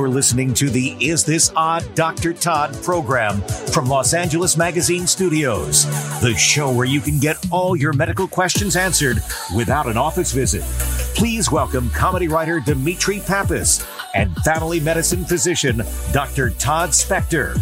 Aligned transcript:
You're 0.00 0.08
listening 0.08 0.54
to 0.54 0.70
the 0.70 0.96
Is 0.98 1.26
This 1.26 1.52
Odd 1.54 1.94
Dr. 1.94 2.32
Todd 2.32 2.74
program 2.82 3.42
from 3.70 3.84
Los 3.84 4.14
Angeles 4.14 4.56
Magazine 4.56 5.06
Studios, 5.06 5.84
the 6.22 6.34
show 6.38 6.72
where 6.72 6.86
you 6.86 7.02
can 7.02 7.18
get 7.18 7.36
all 7.52 7.76
your 7.76 7.92
medical 7.92 8.26
questions 8.26 8.76
answered 8.76 9.18
without 9.54 9.86
an 9.86 9.98
office 9.98 10.32
visit. 10.32 10.62
Please 11.14 11.52
welcome 11.52 11.90
comedy 11.90 12.28
writer 12.28 12.60
Dimitri 12.60 13.20
Pappas 13.20 13.86
and 14.14 14.34
family 14.36 14.80
medicine 14.80 15.26
physician 15.26 15.82
Dr. 16.12 16.48
Todd 16.48 16.90
Spector. 16.90 17.60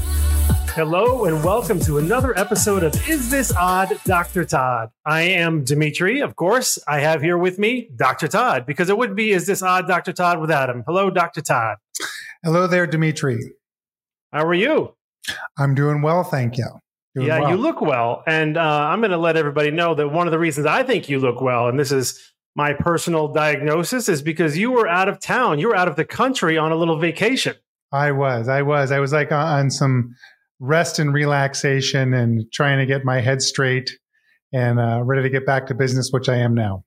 Hello 0.74 1.24
and 1.24 1.42
welcome 1.42 1.80
to 1.80 1.98
another 1.98 2.38
episode 2.38 2.84
of 2.84 2.94
Is 3.08 3.32
This 3.32 3.52
Odd, 3.52 3.98
Dr. 4.04 4.44
Todd. 4.44 4.90
I 5.04 5.22
am 5.22 5.64
Dimitri. 5.64 6.20
Of 6.20 6.36
course, 6.36 6.78
I 6.86 7.00
have 7.00 7.20
here 7.20 7.36
with 7.36 7.58
me 7.58 7.88
Dr. 7.96 8.28
Todd 8.28 8.64
because 8.64 8.88
it 8.88 8.96
wouldn't 8.96 9.16
be 9.16 9.32
Is 9.32 9.44
This 9.44 9.60
Odd, 9.60 9.88
Dr. 9.88 10.12
Todd 10.12 10.40
without 10.40 10.70
him. 10.70 10.84
Hello, 10.86 11.10
Dr. 11.10 11.40
Todd. 11.40 11.78
Hello 12.44 12.68
there, 12.68 12.86
Dimitri. 12.86 13.40
How 14.32 14.44
are 14.44 14.54
you? 14.54 14.94
I'm 15.58 15.74
doing 15.74 16.02
well, 16.02 16.22
thank 16.22 16.56
you. 16.56 16.68
Doing 17.16 17.26
yeah, 17.26 17.40
well. 17.40 17.50
you 17.50 17.56
look 17.56 17.80
well. 17.80 18.22
And 18.28 18.56
uh, 18.56 18.60
I'm 18.60 19.00
going 19.00 19.10
to 19.10 19.16
let 19.16 19.36
everybody 19.36 19.72
know 19.72 19.94
that 19.96 20.08
one 20.08 20.28
of 20.28 20.30
the 20.30 20.38
reasons 20.38 20.66
I 20.66 20.84
think 20.84 21.08
you 21.08 21.18
look 21.18 21.40
well, 21.40 21.66
and 21.68 21.80
this 21.80 21.90
is 21.90 22.32
my 22.54 22.74
personal 22.74 23.26
diagnosis, 23.32 24.08
is 24.08 24.22
because 24.22 24.56
you 24.56 24.70
were 24.70 24.86
out 24.86 25.08
of 25.08 25.18
town. 25.18 25.58
You 25.58 25.68
were 25.68 25.76
out 25.76 25.88
of 25.88 25.96
the 25.96 26.04
country 26.04 26.56
on 26.56 26.70
a 26.70 26.76
little 26.76 26.98
vacation. 26.98 27.56
I 27.90 28.12
was. 28.12 28.46
I 28.48 28.62
was. 28.62 28.92
I 28.92 29.00
was 29.00 29.12
like 29.12 29.32
on 29.32 29.70
some 29.70 30.14
rest 30.60 31.00
and 31.00 31.12
relaxation 31.12 32.14
and 32.14 32.44
trying 32.52 32.78
to 32.78 32.86
get 32.86 33.04
my 33.04 33.20
head 33.20 33.42
straight 33.42 33.90
and 34.52 34.78
uh, 34.78 35.02
ready 35.02 35.22
to 35.22 35.30
get 35.30 35.44
back 35.44 35.66
to 35.66 35.74
business, 35.74 36.10
which 36.12 36.28
I 36.28 36.36
am 36.36 36.54
now. 36.54 36.84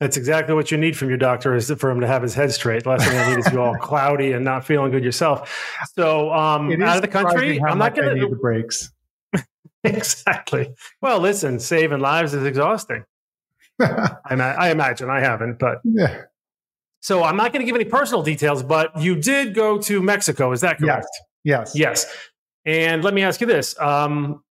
That's 0.00 0.16
exactly 0.16 0.54
what 0.54 0.70
you 0.70 0.78
need 0.78 0.96
from 0.96 1.08
your 1.08 1.18
doctor 1.18 1.56
is 1.56 1.72
for 1.72 1.90
him 1.90 2.00
to 2.00 2.06
have 2.06 2.22
his 2.22 2.32
head 2.34 2.52
straight. 2.52 2.84
The 2.84 2.90
last 2.90 3.08
thing 3.08 3.18
I 3.18 3.30
need 3.30 3.38
is 3.40 3.52
you 3.52 3.60
all 3.60 3.74
cloudy 3.80 4.32
and 4.32 4.44
not 4.44 4.64
feeling 4.64 4.92
good 4.92 5.02
yourself. 5.02 5.52
So 5.94 6.32
um, 6.32 6.70
out 6.82 6.96
of 6.96 7.02
the 7.02 7.08
country, 7.08 7.60
I'm 7.60 7.78
not 7.78 7.96
going 7.96 8.08
to 8.08 8.14
need 8.14 8.30
the 8.30 8.36
breaks. 8.36 8.92
exactly. 9.84 10.72
Well, 11.02 11.18
listen, 11.18 11.58
saving 11.58 11.98
lives 11.98 12.32
is 12.32 12.44
exhausting. 12.44 13.04
I, 13.80 14.34
I 14.34 14.70
imagine 14.70 15.10
I 15.10 15.20
haven't, 15.20 15.58
but 15.58 15.78
yeah. 15.84 16.22
So 17.00 17.22
I'm 17.22 17.36
not 17.36 17.52
going 17.52 17.60
to 17.60 17.66
give 17.66 17.76
any 17.76 17.84
personal 17.84 18.22
details, 18.22 18.62
but 18.62 18.96
you 19.00 19.16
did 19.16 19.54
go 19.54 19.78
to 19.78 20.02
Mexico. 20.02 20.52
Is 20.52 20.60
that 20.60 20.78
correct? 20.78 21.06
Yes. 21.44 21.72
Yes. 21.74 22.06
And 22.64 23.02
let 23.02 23.14
me 23.14 23.22
ask 23.22 23.40
you 23.40 23.46
this. 23.46 23.78
Um, 23.80 24.42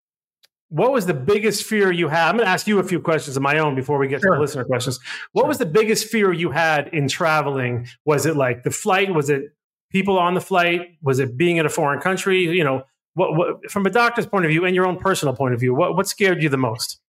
what 0.69 0.91
was 0.91 1.05
the 1.05 1.13
biggest 1.13 1.63
fear 1.63 1.91
you 1.91 2.09
had? 2.09 2.29
I'm 2.29 2.35
going 2.35 2.45
to 2.45 2.51
ask 2.51 2.67
you 2.67 2.79
a 2.79 2.83
few 2.83 2.99
questions 2.99 3.37
of 3.37 3.43
my 3.43 3.59
own 3.59 3.75
before 3.75 3.97
we 3.97 4.07
get 4.07 4.21
sure. 4.21 4.31
to 4.31 4.35
the 4.35 4.41
listener 4.41 4.65
questions. 4.65 4.99
What 5.31 5.43
sure. 5.43 5.47
was 5.47 5.57
the 5.59 5.65
biggest 5.65 6.07
fear 6.07 6.33
you 6.33 6.51
had 6.51 6.89
in 6.89 7.07
traveling? 7.07 7.87
Was 8.05 8.25
it 8.25 8.35
like 8.35 8.63
the 8.63 8.71
flight? 8.71 9.13
Was 9.13 9.29
it 9.29 9.43
people 9.91 10.19
on 10.19 10.33
the 10.33 10.41
flight? 10.41 10.97
Was 11.01 11.19
it 11.19 11.37
being 11.37 11.57
in 11.57 11.65
a 11.65 11.69
foreign 11.69 12.01
country? 12.01 12.41
You 12.41 12.63
know, 12.63 12.83
what, 13.13 13.35
what, 13.35 13.71
from 13.71 13.85
a 13.85 13.89
doctor's 13.89 14.25
point 14.25 14.45
of 14.45 14.51
view 14.51 14.65
and 14.65 14.75
your 14.75 14.85
own 14.85 14.97
personal 14.97 15.35
point 15.35 15.53
of 15.53 15.59
view, 15.59 15.73
what, 15.73 15.95
what 15.95 16.07
scared 16.07 16.43
you 16.43 16.49
the 16.49 16.57
most? 16.57 16.99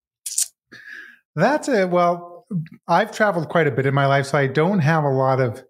That's 1.35 1.69
it. 1.69 1.91
Well, 1.91 2.47
I've 2.87 3.13
traveled 3.13 3.49
quite 3.49 3.67
a 3.67 3.71
bit 3.71 3.87
in 3.87 3.95
my 3.95 4.07
life, 4.07 4.27
so 4.27 4.39
I 4.39 4.47
don't 4.47 4.81
have 4.81 5.05
a 5.05 5.11
lot 5.11 5.41
of 5.41 5.63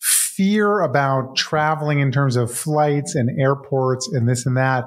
fear 0.00 0.80
about 0.80 1.36
traveling 1.36 2.00
in 2.00 2.10
terms 2.10 2.36
of 2.36 2.52
flights 2.52 3.14
and 3.14 3.40
airports 3.40 4.08
and 4.12 4.28
this 4.28 4.46
and 4.46 4.56
that. 4.56 4.84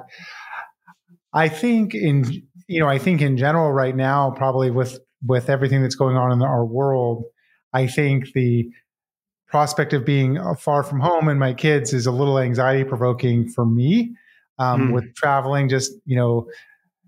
I 1.33 1.49
think 1.49 1.93
in 1.93 2.25
you 2.67 2.79
know 2.79 2.87
I 2.87 2.97
think 2.97 3.21
in 3.21 3.37
general 3.37 3.71
right 3.71 3.95
now 3.95 4.31
probably 4.31 4.71
with 4.71 4.99
with 5.25 5.49
everything 5.49 5.81
that's 5.81 5.95
going 5.95 6.15
on 6.15 6.31
in 6.31 6.41
our 6.41 6.65
world, 6.65 7.25
I 7.73 7.87
think 7.87 8.33
the 8.33 8.69
prospect 9.47 9.93
of 9.93 10.05
being 10.05 10.37
far 10.55 10.83
from 10.83 10.99
home 10.99 11.27
and 11.27 11.39
my 11.39 11.53
kids 11.53 11.93
is 11.93 12.05
a 12.05 12.11
little 12.11 12.37
anxiety 12.37 12.83
provoking 12.83 13.49
for 13.49 13.65
me 13.65 14.15
um, 14.59 14.89
mm. 14.89 14.93
with 14.93 15.15
traveling. 15.15 15.69
Just 15.69 15.93
you 16.05 16.15
know, 16.15 16.47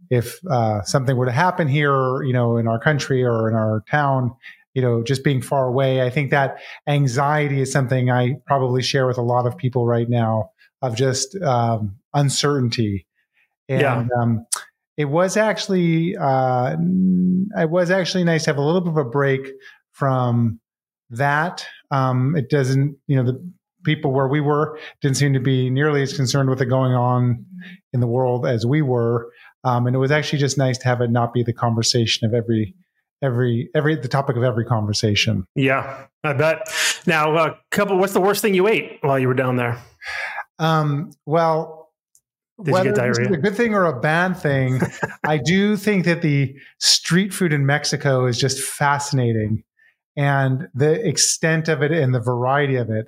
if 0.09 0.39
uh, 0.49 0.81
something 0.83 1.15
were 1.15 1.25
to 1.25 1.31
happen 1.31 1.67
here, 1.67 2.23
you 2.23 2.33
know, 2.33 2.57
in 2.57 2.67
our 2.67 2.79
country 2.79 3.23
or 3.23 3.49
in 3.49 3.55
our 3.55 3.83
town, 3.89 4.35
you 4.73 4.81
know, 4.81 5.03
just 5.03 5.23
being 5.23 5.41
far 5.41 5.67
away. 5.67 6.01
I 6.01 6.09
think 6.09 6.31
that 6.31 6.59
anxiety 6.87 7.61
is 7.61 7.71
something 7.71 8.09
I 8.09 8.35
probably 8.45 8.81
share 8.81 9.07
with 9.07 9.17
a 9.17 9.23
lot 9.23 9.45
of 9.45 9.57
people 9.57 9.85
right 9.85 10.09
now 10.09 10.51
of 10.81 10.95
just 10.95 11.35
um, 11.41 11.97
uncertainty. 12.13 13.05
And 13.69 13.81
yeah. 13.81 14.05
um, 14.19 14.45
it 14.97 15.05
was 15.05 15.37
actually, 15.37 16.17
uh, 16.17 16.75
it 17.57 17.69
was 17.69 17.91
actually 17.91 18.25
nice 18.25 18.43
to 18.43 18.49
have 18.49 18.57
a 18.57 18.61
little 18.61 18.81
bit 18.81 18.91
of 18.91 18.97
a 18.97 19.05
break 19.05 19.47
from 19.91 20.59
that. 21.11 21.65
Um, 21.91 22.35
it 22.35 22.49
doesn't, 22.49 22.97
you 23.07 23.15
know, 23.15 23.23
the 23.23 23.51
people 23.83 24.11
where 24.11 24.27
we 24.27 24.41
were 24.41 24.77
didn't 25.01 25.17
seem 25.17 25.33
to 25.33 25.39
be 25.39 25.69
nearly 25.69 26.01
as 26.01 26.13
concerned 26.13 26.49
with 26.49 26.61
it 26.61 26.65
going 26.65 26.93
on 26.93 27.45
in 27.93 27.99
the 27.99 28.07
world 28.07 28.45
as 28.45 28.65
we 28.65 28.81
were. 28.81 29.31
Um, 29.63 29.87
and 29.87 29.95
it 29.95 29.99
was 29.99 30.11
actually 30.11 30.39
just 30.39 30.57
nice 30.57 30.77
to 30.79 30.85
have 30.85 31.01
it 31.01 31.11
not 31.11 31.33
be 31.33 31.43
the 31.43 31.53
conversation 31.53 32.27
of 32.27 32.33
every 32.33 32.75
every 33.21 33.69
every 33.75 33.95
the 33.95 34.07
topic 34.07 34.35
of 34.35 34.43
every 34.43 34.65
conversation. 34.65 35.45
Yeah, 35.55 36.05
I 36.23 36.33
bet. 36.33 36.67
Now, 37.05 37.33
a 37.33 37.35
uh, 37.35 37.55
couple. 37.71 37.97
What's 37.97 38.13
the 38.13 38.21
worst 38.21 38.41
thing 38.41 38.53
you 38.53 38.67
ate 38.67 38.99
while 39.01 39.19
you 39.19 39.27
were 39.27 39.33
down 39.33 39.57
there? 39.57 39.81
Um, 40.59 41.11
well, 41.25 41.78
Did 42.63 42.73
whether 42.73 42.91
this 42.91 43.19
is 43.19 43.27
a 43.31 43.37
good 43.37 43.55
thing 43.55 43.73
or 43.73 43.85
a 43.85 43.99
bad 43.99 44.33
thing, 44.33 44.81
I 45.23 45.37
do 45.37 45.77
think 45.77 46.05
that 46.05 46.21
the 46.21 46.55
street 46.79 47.33
food 47.33 47.53
in 47.53 47.65
Mexico 47.65 48.25
is 48.25 48.37
just 48.37 48.61
fascinating, 48.61 49.63
and 50.17 50.67
the 50.73 51.07
extent 51.07 51.69
of 51.69 51.81
it 51.81 51.91
and 51.91 52.13
the 52.13 52.19
variety 52.19 52.75
of 52.75 52.89
it. 52.89 53.07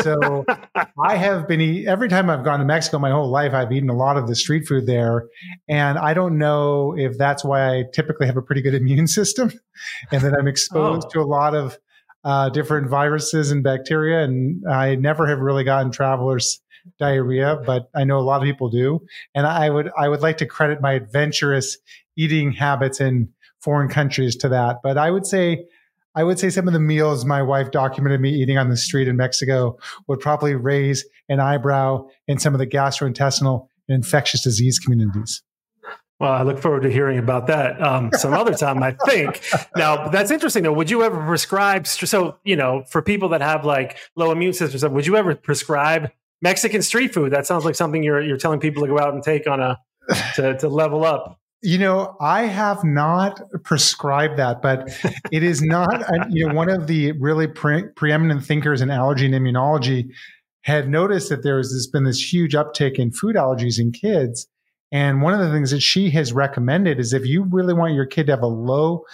So 0.00 0.44
I 1.04 1.16
have 1.16 1.48
been 1.48 1.60
eat, 1.60 1.86
every 1.86 2.08
time 2.08 2.30
I've 2.30 2.44
gone 2.44 2.58
to 2.58 2.64
Mexico 2.64 2.98
my 2.98 3.10
whole 3.10 3.30
life, 3.30 3.52
I've 3.52 3.72
eaten 3.72 3.88
a 3.88 3.96
lot 3.96 4.16
of 4.16 4.26
the 4.26 4.34
street 4.34 4.66
food 4.66 4.86
there. 4.86 5.24
And 5.68 5.98
I 5.98 6.14
don't 6.14 6.38
know 6.38 6.94
if 6.96 7.16
that's 7.18 7.44
why 7.44 7.76
I 7.76 7.84
typically 7.92 8.26
have 8.26 8.36
a 8.36 8.42
pretty 8.42 8.62
good 8.62 8.74
immune 8.80 9.06
system 9.06 9.52
and 10.12 10.22
that 10.22 10.34
I'm 10.38 10.48
exposed 10.48 11.06
oh. 11.06 11.10
to 11.10 11.20
a 11.20 11.24
lot 11.24 11.54
of 11.54 11.78
uh, 12.24 12.48
different 12.50 12.88
viruses 12.88 13.50
and 13.50 13.62
bacteria. 13.62 14.24
And 14.24 14.62
I 14.68 14.96
never 14.96 15.26
have 15.26 15.38
really 15.38 15.64
gotten 15.64 15.92
travelers 15.92 16.60
diarrhea, 16.98 17.60
but 17.66 17.88
I 17.94 18.04
know 18.04 18.18
a 18.18 18.20
lot 18.20 18.42
of 18.42 18.44
people 18.44 18.68
do. 18.68 19.04
And 19.34 19.46
I 19.46 19.70
would, 19.70 19.90
I 19.98 20.08
would 20.08 20.20
like 20.20 20.38
to 20.38 20.46
credit 20.46 20.80
my 20.80 20.92
adventurous 20.92 21.78
eating 22.16 22.52
habits 22.52 23.00
in 23.00 23.28
foreign 23.60 23.88
countries 23.88 24.36
to 24.36 24.48
that. 24.48 24.80
But 24.82 24.98
I 24.98 25.10
would 25.10 25.26
say 25.26 25.66
I 26.16 26.24
would 26.24 26.38
say 26.38 26.48
some 26.48 26.66
of 26.66 26.72
the 26.72 26.80
meals 26.80 27.26
my 27.26 27.42
wife 27.42 27.70
documented 27.70 28.22
me 28.22 28.30
eating 28.30 28.56
on 28.56 28.70
the 28.70 28.76
street 28.76 29.06
in 29.06 29.18
Mexico 29.18 29.78
would 30.06 30.18
probably 30.18 30.54
raise 30.54 31.04
an 31.28 31.40
eyebrow 31.40 32.06
in 32.26 32.38
some 32.38 32.54
of 32.54 32.58
the 32.58 32.66
gastrointestinal 32.66 33.68
and 33.86 33.96
infectious 33.96 34.42
disease 34.42 34.78
communities. 34.78 35.42
Well, 36.18 36.32
I 36.32 36.42
look 36.42 36.58
forward 36.58 36.84
to 36.84 36.90
hearing 36.90 37.18
about 37.18 37.48
that 37.48 37.80
um, 37.82 38.10
some 38.14 38.32
other 38.32 38.54
time, 38.54 38.82
I 38.82 38.92
think. 39.04 39.42
Now, 39.76 40.08
that's 40.08 40.30
interesting 40.30 40.62
though. 40.62 40.72
Would 40.72 40.90
you 40.90 41.02
ever 41.02 41.22
prescribe, 41.26 41.86
so, 41.86 42.38
you 42.44 42.56
know, 42.56 42.84
for 42.88 43.02
people 43.02 43.28
that 43.30 43.42
have 43.42 43.66
like 43.66 43.98
low 44.16 44.30
immune 44.30 44.54
systems, 44.54 44.86
would 44.86 45.06
you 45.06 45.18
ever 45.18 45.34
prescribe 45.34 46.10
Mexican 46.42 46.82
street 46.82 47.14
food? 47.14 47.32
That 47.32 47.46
sounds 47.46 47.64
like 47.64 47.74
something 47.74 48.02
you're, 48.02 48.20
you're 48.20 48.36
telling 48.36 48.60
people 48.60 48.82
to 48.82 48.88
go 48.88 48.98
out 48.98 49.14
and 49.14 49.22
take 49.22 49.46
on 49.46 49.60
a, 49.60 49.78
to, 50.34 50.56
to 50.58 50.68
level 50.68 51.04
up. 51.04 51.38
You 51.62 51.78
know, 51.78 52.16
I 52.20 52.42
have 52.42 52.84
not 52.84 53.40
prescribed 53.64 54.38
that, 54.38 54.62
but 54.62 54.88
it 55.32 55.42
is 55.42 55.62
not, 55.62 56.04
you 56.30 56.46
know, 56.46 56.54
one 56.54 56.68
of 56.68 56.86
the 56.86 57.12
really 57.12 57.46
pre- 57.46 57.88
preeminent 57.96 58.44
thinkers 58.44 58.82
in 58.82 58.90
allergy 58.90 59.26
and 59.26 59.34
immunology 59.34 60.10
had 60.62 60.88
noticed 60.88 61.28
that 61.30 61.42
there 61.42 61.56
has 61.56 61.88
been 61.92 62.04
this 62.04 62.32
huge 62.32 62.52
uptick 62.52 62.96
in 62.96 63.10
food 63.10 63.36
allergies 63.36 63.80
in 63.80 63.90
kids. 63.90 64.46
And 64.92 65.22
one 65.22 65.32
of 65.32 65.40
the 65.40 65.50
things 65.50 65.70
that 65.70 65.80
she 65.80 66.10
has 66.10 66.32
recommended 66.32 67.00
is 67.00 67.12
if 67.12 67.26
you 67.26 67.44
really 67.50 67.74
want 67.74 67.94
your 67.94 68.06
kid 68.06 68.26
to 68.26 68.32
have 68.32 68.42
a 68.42 68.46
low 68.46 69.04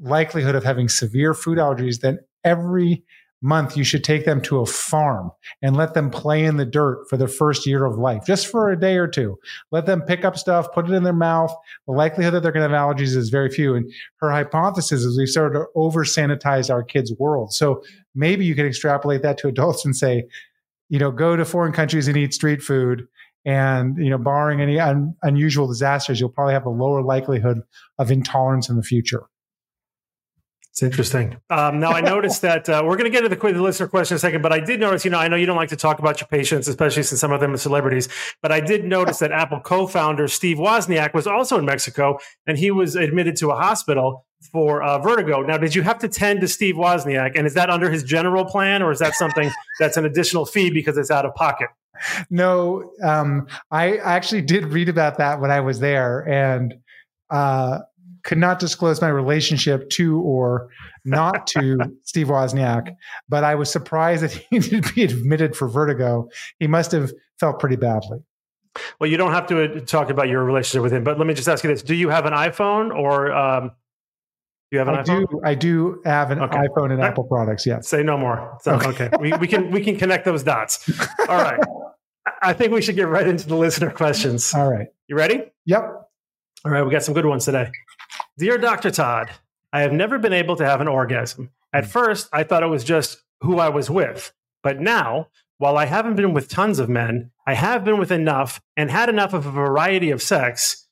likelihood 0.00 0.54
of 0.54 0.64
having 0.64 0.88
severe 0.88 1.32
food 1.32 1.58
allergies, 1.58 2.00
then 2.00 2.18
every 2.44 3.04
month, 3.42 3.76
you 3.76 3.84
should 3.84 4.04
take 4.04 4.24
them 4.24 4.40
to 4.40 4.60
a 4.60 4.66
farm 4.66 5.30
and 5.60 5.76
let 5.76 5.94
them 5.94 6.10
play 6.10 6.44
in 6.44 6.56
the 6.56 6.64
dirt 6.64 7.04
for 7.10 7.16
the 7.16 7.28
first 7.28 7.66
year 7.66 7.84
of 7.84 7.98
life, 7.98 8.22
just 8.26 8.46
for 8.46 8.70
a 8.70 8.78
day 8.78 8.96
or 8.96 9.08
two. 9.08 9.38
Let 9.70 9.86
them 9.86 10.02
pick 10.02 10.24
up 10.24 10.38
stuff, 10.38 10.72
put 10.72 10.88
it 10.88 10.92
in 10.92 11.02
their 11.02 11.12
mouth. 11.12 11.54
The 11.86 11.92
likelihood 11.92 12.34
that 12.34 12.42
they're 12.42 12.52
going 12.52 12.68
to 12.68 12.76
have 12.76 12.96
allergies 12.96 13.16
is 13.16 13.28
very 13.28 13.50
few. 13.50 13.74
And 13.74 13.92
her 14.20 14.30
hypothesis 14.30 15.02
is 15.02 15.18
we 15.18 15.26
started 15.26 15.58
to 15.58 15.66
over 15.74 16.04
sanitize 16.04 16.70
our 16.70 16.82
kids' 16.82 17.12
world. 17.18 17.52
So 17.52 17.82
maybe 18.14 18.44
you 18.44 18.54
can 18.54 18.66
extrapolate 18.66 19.22
that 19.22 19.38
to 19.38 19.48
adults 19.48 19.84
and 19.84 19.96
say, 19.96 20.24
you 20.88 20.98
know, 20.98 21.10
go 21.10 21.36
to 21.36 21.44
foreign 21.44 21.72
countries 21.72 22.08
and 22.08 22.16
eat 22.16 22.34
street 22.34 22.62
food. 22.62 23.06
And, 23.44 23.96
you 23.96 24.08
know, 24.08 24.18
barring 24.18 24.60
any 24.60 24.78
un- 24.78 25.16
unusual 25.22 25.66
disasters, 25.66 26.20
you'll 26.20 26.28
probably 26.28 26.54
have 26.54 26.64
a 26.64 26.70
lower 26.70 27.02
likelihood 27.02 27.62
of 27.98 28.12
intolerance 28.12 28.68
in 28.68 28.76
the 28.76 28.84
future. 28.84 29.24
It's 30.72 30.82
interesting. 30.82 31.36
Um, 31.50 31.80
now 31.80 31.90
I 31.90 32.00
noticed 32.14 32.40
that 32.42 32.66
uh, 32.66 32.82
we're 32.82 32.96
going 32.96 33.04
to 33.04 33.10
get 33.10 33.20
to 33.20 33.28
the, 33.28 33.36
the 33.36 33.62
listener 33.62 33.88
question 33.88 34.14
in 34.14 34.16
a 34.16 34.20
second, 34.20 34.40
but 34.40 34.52
I 34.52 34.60
did 34.60 34.80
notice, 34.80 35.04
you 35.04 35.10
know, 35.10 35.18
I 35.18 35.28
know 35.28 35.36
you 35.36 35.44
don't 35.44 35.56
like 35.56 35.68
to 35.68 35.76
talk 35.76 35.98
about 35.98 36.18
your 36.18 36.28
patients, 36.28 36.66
especially 36.66 37.02
since 37.02 37.20
some 37.20 37.30
of 37.30 37.40
them 37.40 37.52
are 37.52 37.58
celebrities, 37.58 38.08
but 38.40 38.50
I 38.50 38.60
did 38.60 38.84
notice 38.86 39.18
that 39.18 39.32
Apple 39.32 39.60
co-founder 39.60 40.28
Steve 40.28 40.56
Wozniak 40.56 41.12
was 41.12 41.26
also 41.26 41.58
in 41.58 41.66
Mexico, 41.66 42.18
and 42.46 42.56
he 42.56 42.70
was 42.70 42.96
admitted 42.96 43.36
to 43.36 43.50
a 43.50 43.54
hospital 43.54 44.24
for 44.50 44.82
uh, 44.82 44.98
Vertigo. 44.98 45.42
Now, 45.42 45.58
did 45.58 45.74
you 45.74 45.82
have 45.82 45.98
to 45.98 46.08
tend 46.08 46.40
to 46.40 46.48
Steve 46.48 46.76
Wozniak, 46.76 47.32
and 47.36 47.46
is 47.46 47.52
that 47.52 47.68
under 47.68 47.90
his 47.90 48.02
general 48.02 48.46
plan, 48.46 48.82
or 48.82 48.90
is 48.90 48.98
that 49.00 49.14
something 49.14 49.50
that's 49.78 49.98
an 49.98 50.06
additional 50.06 50.46
fee 50.46 50.70
because 50.70 50.96
it's 50.96 51.10
out 51.10 51.26
of 51.26 51.34
pocket? 51.34 51.68
No, 52.30 52.90
um, 53.04 53.46
I 53.70 53.98
actually 53.98 54.42
did 54.42 54.72
read 54.72 54.88
about 54.88 55.18
that 55.18 55.38
when 55.38 55.50
I 55.50 55.60
was 55.60 55.80
there, 55.80 56.26
and 56.26 56.74
uh, 57.28 57.80
could 58.24 58.38
not 58.38 58.58
disclose 58.58 59.00
my 59.00 59.08
relationship 59.08 59.88
to 59.90 60.20
or 60.20 60.68
not 61.04 61.46
to 61.48 61.78
Steve 62.04 62.28
Wozniak, 62.28 62.94
but 63.28 63.44
I 63.44 63.54
was 63.54 63.70
surprised 63.70 64.22
that 64.22 64.32
he 64.32 64.58
did 64.60 64.94
be 64.94 65.04
admitted 65.04 65.56
for 65.56 65.68
Vertigo. 65.68 66.28
He 66.58 66.66
must 66.66 66.92
have 66.92 67.12
felt 67.40 67.58
pretty 67.58 67.76
badly. 67.76 68.18
Well, 68.98 69.10
you 69.10 69.16
don't 69.16 69.32
have 69.32 69.46
to 69.48 69.64
uh, 69.64 69.80
talk 69.80 70.08
about 70.08 70.28
your 70.28 70.44
relationship 70.44 70.82
with 70.82 70.92
him, 70.92 71.04
but 71.04 71.18
let 71.18 71.26
me 71.26 71.34
just 71.34 71.48
ask 71.48 71.62
you 71.64 71.68
this: 71.68 71.82
Do 71.82 71.94
you 71.94 72.08
have 72.08 72.24
an 72.24 72.32
iPhone, 72.32 72.94
or 72.94 73.30
um, 73.32 73.68
do 73.68 73.72
you 74.70 74.78
have 74.78 74.88
an 74.88 74.94
I 74.94 75.02
iPhone? 75.02 75.28
do. 75.28 75.40
I 75.44 75.54
do 75.54 76.00
have 76.06 76.30
an 76.30 76.40
Okay. 76.40 76.56
iPhone 76.56 76.90
and 76.92 77.02
Apple 77.02 77.24
products. 77.24 77.66
Yes. 77.66 77.88
Say 77.88 78.02
no 78.02 78.16
more. 78.16 78.56
So, 78.62 78.76
okay, 78.76 79.10
We, 79.20 79.32
we 79.34 79.46
can 79.46 79.70
we 79.70 79.82
can 79.84 79.98
connect 79.98 80.24
those 80.24 80.42
dots. 80.42 80.88
All 81.28 81.36
right. 81.36 81.60
I 82.40 82.52
think 82.54 82.72
we 82.72 82.80
should 82.80 82.96
get 82.96 83.08
right 83.08 83.26
into 83.26 83.46
the 83.46 83.56
listener 83.56 83.90
questions. 83.90 84.54
All 84.54 84.70
right. 84.70 84.86
You 85.08 85.16
ready? 85.16 85.42
Yep. 85.66 85.82
All 86.64 86.70
right, 86.70 86.82
we 86.84 86.90
got 86.92 87.02
some 87.02 87.12
good 87.12 87.26
ones 87.26 87.44
today. 87.44 87.68
Dear 88.38 88.56
Dr. 88.56 88.90
Todd, 88.90 89.30
I 89.72 89.82
have 89.82 89.92
never 89.92 90.18
been 90.18 90.32
able 90.32 90.56
to 90.56 90.64
have 90.64 90.80
an 90.80 90.88
orgasm. 90.88 91.50
At 91.72 91.84
hmm. 91.84 91.90
first, 91.90 92.28
I 92.32 92.42
thought 92.44 92.62
it 92.62 92.66
was 92.66 92.84
just 92.84 93.22
who 93.40 93.58
I 93.58 93.68
was 93.68 93.90
with. 93.90 94.32
But 94.62 94.80
now, 94.80 95.28
while 95.58 95.76
I 95.76 95.86
haven't 95.86 96.16
been 96.16 96.32
with 96.32 96.48
tons 96.48 96.78
of 96.78 96.88
men, 96.88 97.30
I 97.46 97.54
have 97.54 97.84
been 97.84 97.98
with 97.98 98.10
enough 98.10 98.60
and 98.76 98.90
had 98.90 99.08
enough 99.08 99.32
of 99.32 99.46
a 99.46 99.50
variety 99.50 100.10
of 100.10 100.22
sex, 100.22 100.86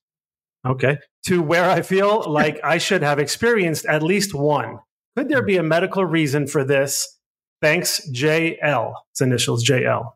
okay, 0.66 0.98
to 1.26 1.42
where 1.42 1.68
I 1.68 1.82
feel 1.82 2.24
like 2.30 2.60
I 2.62 2.78
should 2.78 3.02
have 3.02 3.18
experienced 3.18 3.86
at 3.86 4.02
least 4.02 4.34
one. 4.34 4.78
Could 5.16 5.28
there 5.28 5.40
hmm. 5.40 5.46
be 5.46 5.56
a 5.56 5.62
medical 5.62 6.04
reason 6.04 6.46
for 6.46 6.64
this? 6.64 7.18
Thanks, 7.62 8.08
JL. 8.10 8.94
Its 9.12 9.20
initials 9.20 9.66
JL. 9.66 10.12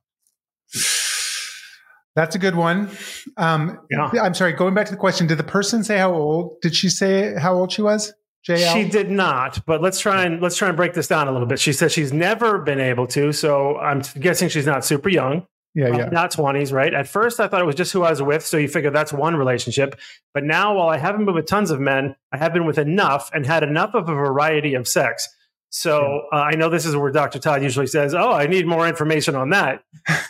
That's 2.14 2.36
a 2.36 2.38
good 2.38 2.54
one. 2.54 2.90
Um, 3.36 3.80
Yeah. 3.90 4.10
I'm 4.22 4.34
sorry. 4.34 4.52
Going 4.52 4.74
back 4.74 4.86
to 4.86 4.92
the 4.92 4.98
question, 4.98 5.26
did 5.26 5.38
the 5.38 5.44
person 5.44 5.82
say 5.82 5.98
how 5.98 6.12
old? 6.12 6.60
Did 6.60 6.74
she 6.74 6.88
say 6.88 7.34
how 7.38 7.54
old 7.54 7.72
she 7.72 7.82
was? 7.82 8.12
JL. 8.48 8.74
She 8.74 8.88
did 8.88 9.10
not, 9.10 9.64
but 9.64 9.80
let's 9.80 9.98
try 9.98 10.24
and 10.24 10.42
let's 10.42 10.56
try 10.56 10.68
and 10.68 10.76
break 10.76 10.92
this 10.92 11.08
down 11.08 11.28
a 11.28 11.32
little 11.32 11.46
bit. 11.46 11.58
She 11.58 11.72
says 11.72 11.92
she's 11.92 12.12
never 12.12 12.58
been 12.58 12.78
able 12.78 13.06
to, 13.08 13.32
so 13.32 13.78
I'm 13.78 14.02
guessing 14.20 14.50
she's 14.50 14.66
not 14.66 14.84
super 14.84 15.08
young, 15.08 15.46
yeah, 15.74 15.96
yeah. 15.96 16.08
not 16.10 16.30
twenties, 16.30 16.70
right? 16.70 16.92
At 16.92 17.08
first, 17.08 17.40
I 17.40 17.48
thought 17.48 17.62
it 17.62 17.64
was 17.64 17.74
just 17.74 17.90
who 17.92 18.02
I 18.02 18.10
was 18.10 18.20
with, 18.20 18.44
so 18.44 18.58
you 18.58 18.68
figure 18.68 18.90
that's 18.90 19.14
one 19.14 19.34
relationship. 19.34 19.98
But 20.34 20.44
now, 20.44 20.74
while 20.74 20.90
I 20.90 20.98
haven't 20.98 21.24
been 21.24 21.34
with 21.34 21.46
tons 21.46 21.70
of 21.70 21.80
men, 21.80 22.16
I 22.32 22.36
have 22.36 22.52
been 22.52 22.66
with 22.66 22.76
enough 22.76 23.30
and 23.32 23.46
had 23.46 23.62
enough 23.62 23.94
of 23.94 24.10
a 24.10 24.14
variety 24.14 24.74
of 24.74 24.86
sex. 24.86 25.26
So 25.74 26.28
uh, 26.32 26.36
I 26.36 26.52
know 26.54 26.68
this 26.68 26.86
is 26.86 26.94
where 26.94 27.10
Dr. 27.10 27.40
Todd 27.40 27.60
usually 27.60 27.88
says, 27.88 28.14
"Oh, 28.14 28.30
I 28.30 28.46
need 28.46 28.64
more 28.64 28.86
information 28.86 29.34
on 29.34 29.50
that." 29.50 29.82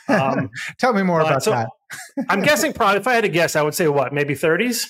Um, 0.09 0.49
Tell 0.79 0.95
me 0.95 1.03
more 1.03 1.21
uh, 1.21 1.27
about 1.27 1.43
so- 1.43 1.51
that. 1.51 1.69
I'm 2.31 2.41
guessing, 2.41 2.73
probably, 2.73 3.01
if 3.01 3.07
I 3.07 3.13
had 3.13 3.25
to 3.25 3.29
guess, 3.29 3.55
I 3.55 3.61
would 3.61 3.75
say 3.75 3.87
what, 3.89 4.15
maybe 4.15 4.33
30s. 4.33 4.87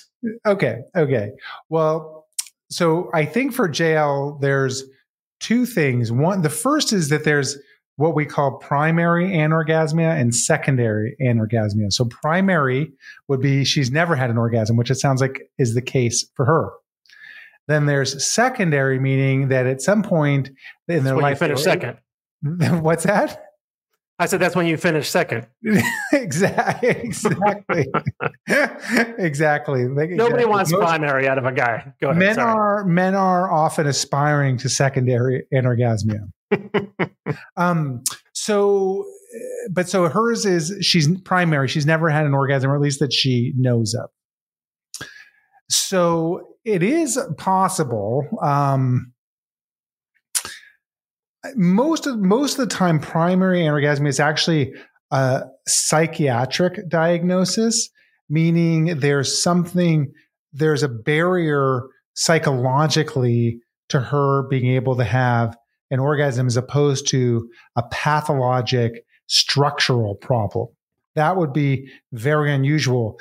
Okay. 0.47 0.79
Okay. 0.95 1.31
Well, 1.67 2.25
so 2.69 3.09
I 3.13 3.25
think 3.25 3.53
for 3.53 3.67
JL, 3.67 4.39
there's 4.39 4.85
two 5.41 5.65
things. 5.65 6.09
One, 6.09 6.41
the 6.41 6.49
first 6.49 6.93
is 6.93 7.09
that 7.09 7.25
there's 7.25 7.57
what 7.97 8.15
we 8.15 8.25
call 8.25 8.57
primary 8.57 9.31
anorgasmia 9.31 10.19
and 10.19 10.33
secondary 10.33 11.17
anorgasmia. 11.21 11.91
So 11.91 12.05
primary 12.05 12.93
would 13.27 13.41
be 13.41 13.65
she's 13.65 13.91
never 13.91 14.15
had 14.15 14.29
an 14.29 14.37
orgasm, 14.37 14.77
which 14.77 14.89
it 14.89 14.95
sounds 14.95 15.19
like 15.19 15.41
is 15.57 15.75
the 15.75 15.81
case 15.81 16.25
for 16.33 16.45
her. 16.45 16.71
Then 17.67 17.85
there's 17.85 18.25
secondary, 18.29 18.99
meaning 18.99 19.47
that 19.49 19.65
at 19.65 19.81
some 19.81 20.03
point 20.03 20.51
in 20.87 21.03
their 21.03 21.15
When 21.15 21.23
you 21.23 21.29
life, 21.29 21.39
finish 21.39 21.63
second, 21.63 21.97
What's 22.81 23.05
that? 23.05 23.41
I 24.17 24.27
said 24.27 24.39
that's 24.39 24.55
when 24.55 24.65
you 24.65 24.77
finish 24.77 25.09
second. 25.09 25.47
exactly. 26.13 26.89
Exactly. 26.89 27.85
exactly. 28.47 29.83
Nobody 29.83 30.13
exactly. 30.13 30.45
wants 30.45 30.71
Most- 30.71 30.81
primary 30.81 31.27
out 31.27 31.37
of 31.37 31.45
a 31.45 31.51
guy. 31.51 31.93
Go 31.99 32.09
ahead. 32.09 32.19
men 32.19 32.35
sorry. 32.35 32.51
are 32.51 32.85
men 32.85 33.13
are 33.13 33.51
often 33.51 33.87
aspiring 33.87 34.57
to 34.59 34.69
secondary 34.69 35.45
anorgasmia. 35.53 36.31
um, 37.57 38.03
so, 38.33 39.05
but 39.69 39.89
so 39.89 40.07
hers 40.07 40.45
is 40.45 40.73
she's 40.79 41.09
primary. 41.21 41.67
She's 41.67 41.85
never 41.85 42.09
had 42.09 42.25
an 42.25 42.33
orgasm, 42.33 42.71
or 42.71 42.75
at 42.75 42.81
least 42.81 42.99
that 43.01 43.11
she 43.11 43.53
knows 43.57 43.93
of. 43.95 44.09
So 45.69 46.54
it 46.65 46.83
is 46.83 47.19
possible. 47.37 48.27
Um, 48.41 49.13
most 51.55 52.07
of 52.07 52.19
most 52.19 52.57
of 52.57 52.67
the 52.67 52.75
time, 52.75 52.99
primary 52.99 53.61
anorgasmia 53.61 54.07
is 54.07 54.19
actually 54.19 54.73
a 55.11 55.43
psychiatric 55.67 56.89
diagnosis, 56.89 57.89
meaning 58.29 58.99
there's 58.99 59.41
something, 59.41 60.11
there's 60.53 60.81
a 60.81 60.89
barrier 60.89 61.83
psychologically 62.15 63.59
to 63.89 63.99
her 63.99 64.47
being 64.49 64.73
able 64.75 64.95
to 64.95 65.03
have 65.03 65.55
an 65.91 65.99
orgasm 65.99 66.47
as 66.47 66.57
opposed 66.57 67.07
to 67.09 67.47
a 67.75 67.83
pathologic 67.91 69.05
structural 69.27 70.15
problem. 70.15 70.67
That 71.13 71.37
would 71.37 71.53
be 71.53 71.87
very 72.11 72.51
unusual. 72.51 73.19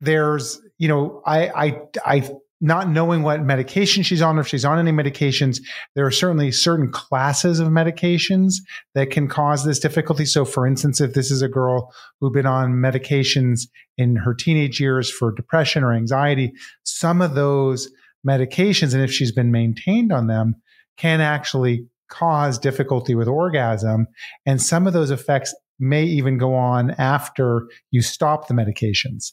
There's, 0.00 0.60
you 0.78 0.88
know, 0.88 1.22
I, 1.26 1.48
I, 1.48 1.80
I, 2.04 2.30
not 2.60 2.88
knowing 2.88 3.22
what 3.22 3.42
medication 3.42 4.02
she's 4.02 4.22
on, 4.22 4.38
or 4.38 4.40
if 4.40 4.48
she's 4.48 4.64
on 4.64 4.78
any 4.78 4.90
medications, 4.90 5.60
there 5.94 6.06
are 6.06 6.10
certainly 6.10 6.50
certain 6.50 6.90
classes 6.90 7.60
of 7.60 7.68
medications 7.68 8.54
that 8.94 9.10
can 9.10 9.28
cause 9.28 9.64
this 9.64 9.78
difficulty. 9.78 10.24
So, 10.24 10.44
for 10.44 10.66
instance, 10.66 11.00
if 11.00 11.12
this 11.12 11.30
is 11.30 11.42
a 11.42 11.48
girl 11.48 11.92
who'd 12.20 12.32
been 12.32 12.46
on 12.46 12.74
medications 12.74 13.62
in 13.98 14.16
her 14.16 14.32
teenage 14.32 14.80
years 14.80 15.10
for 15.10 15.32
depression 15.32 15.84
or 15.84 15.92
anxiety, 15.92 16.52
some 16.84 17.20
of 17.20 17.34
those 17.34 17.90
medications, 18.26 18.94
and 18.94 19.02
if 19.02 19.12
she's 19.12 19.32
been 19.32 19.52
maintained 19.52 20.12
on 20.12 20.26
them, 20.26 20.54
can 20.96 21.20
actually 21.20 21.86
cause 22.08 22.58
difficulty 22.58 23.14
with 23.14 23.28
orgasm. 23.28 24.06
And 24.46 24.62
some 24.62 24.86
of 24.86 24.92
those 24.92 25.10
effects 25.10 25.54
may 25.78 26.04
even 26.04 26.38
go 26.38 26.54
on 26.54 26.92
after 26.92 27.68
you 27.90 28.00
stop 28.00 28.48
the 28.48 28.54
medications. 28.54 29.32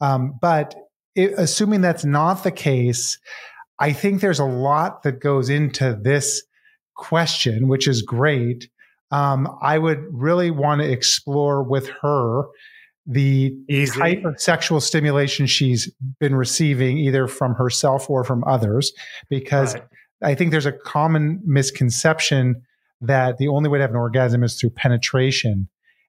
Um, 0.00 0.38
but 0.40 0.74
it, 1.14 1.32
assuming 1.36 1.80
that's 1.80 2.04
not 2.04 2.44
the 2.44 2.50
case, 2.50 3.18
I 3.78 3.92
think 3.92 4.20
there's 4.20 4.38
a 4.38 4.44
lot 4.44 5.02
that 5.02 5.20
goes 5.20 5.48
into 5.50 5.98
this 6.00 6.42
question, 6.96 7.68
which 7.68 7.88
is 7.88 8.02
great. 8.02 8.68
Um, 9.10 9.48
I 9.60 9.78
would 9.78 10.04
really 10.10 10.50
want 10.50 10.80
to 10.80 10.90
explore 10.90 11.62
with 11.62 11.88
her 12.00 12.44
the 13.06 13.54
Easy. 13.68 13.98
type 13.98 14.24
of 14.24 14.40
sexual 14.40 14.80
stimulation 14.80 15.46
she's 15.46 15.92
been 16.20 16.36
receiving, 16.36 16.98
either 16.98 17.26
from 17.26 17.54
herself 17.54 18.08
or 18.08 18.24
from 18.24 18.44
others, 18.44 18.92
because 19.28 19.74
Right. 19.74 19.84
I 20.22 20.34
think 20.36 20.52
there's 20.52 20.66
a 20.66 20.72
common 20.72 21.40
misconception 21.44 22.62
that 23.00 23.38
the 23.38 23.48
only 23.48 23.68
way 23.68 23.78
to 23.78 23.82
have 23.82 23.90
an 23.90 23.96
orgasm 23.96 24.44
is 24.44 24.58
through 24.58 24.70
penetration. 24.70 25.68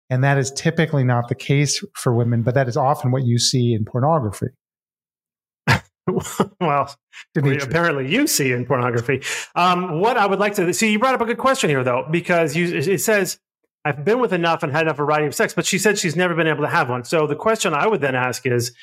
And 0.10 0.24
that 0.24 0.38
is 0.38 0.52
typically 0.52 1.04
not 1.04 1.30
the 1.30 1.36
case 1.36 1.84
for 1.96 2.14
women, 2.14 2.44
but 2.44 2.54
that 2.54 2.68
is 2.68 2.78
often 2.78 3.10
what 3.12 3.26
you 3.26 3.40
see 3.40 3.74
in 3.74 3.86
pornography. 3.86 4.48
well, 6.60 6.94
apparently 7.64 8.12
you 8.12 8.28
see 8.28 8.52
in 8.52 8.66
pornography. 8.66 9.22
Um, 9.56 10.00
what 10.00 10.18
I 10.18 10.26
would 10.26 10.40
like 10.40 10.56
to 10.56 10.74
see, 10.74 10.92
you 10.92 11.00
brought 11.00 11.16
up 11.16 11.22
a 11.22 11.26
good 11.26 11.38
question 11.38 11.70
here, 11.70 11.84
though, 11.84 12.06
because 12.12 12.56
you, 12.56 12.76
it 12.76 13.00
says, 13.02 13.40
I've 13.86 14.04
been 14.06 14.20
with 14.20 14.34
enough 14.34 14.64
and 14.64 14.72
had 14.72 14.84
enough 14.84 14.98
variety 14.98 15.28
of 15.28 15.36
sex, 15.36 15.54
but 15.54 15.66
she 15.66 15.78
said 15.78 15.98
she's 15.98 16.16
never 16.16 16.36
been 16.36 16.48
able 16.48 16.64
to 16.64 16.70
have 16.70 16.90
one. 16.90 17.04
So 17.04 17.28
the 17.28 17.36
question 17.36 17.74
I 17.74 17.88
would 17.88 18.02
then 18.02 18.16
ask 18.16 18.46
is, 18.46 18.74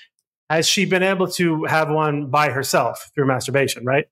has 0.49 0.67
she 0.67 0.85
been 0.85 1.03
able 1.03 1.29
to 1.33 1.65
have 1.65 1.91
one 1.91 2.27
by 2.29 2.51
herself 2.51 3.11
through 3.15 3.27
masturbation, 3.27 3.85
right? 3.85 4.07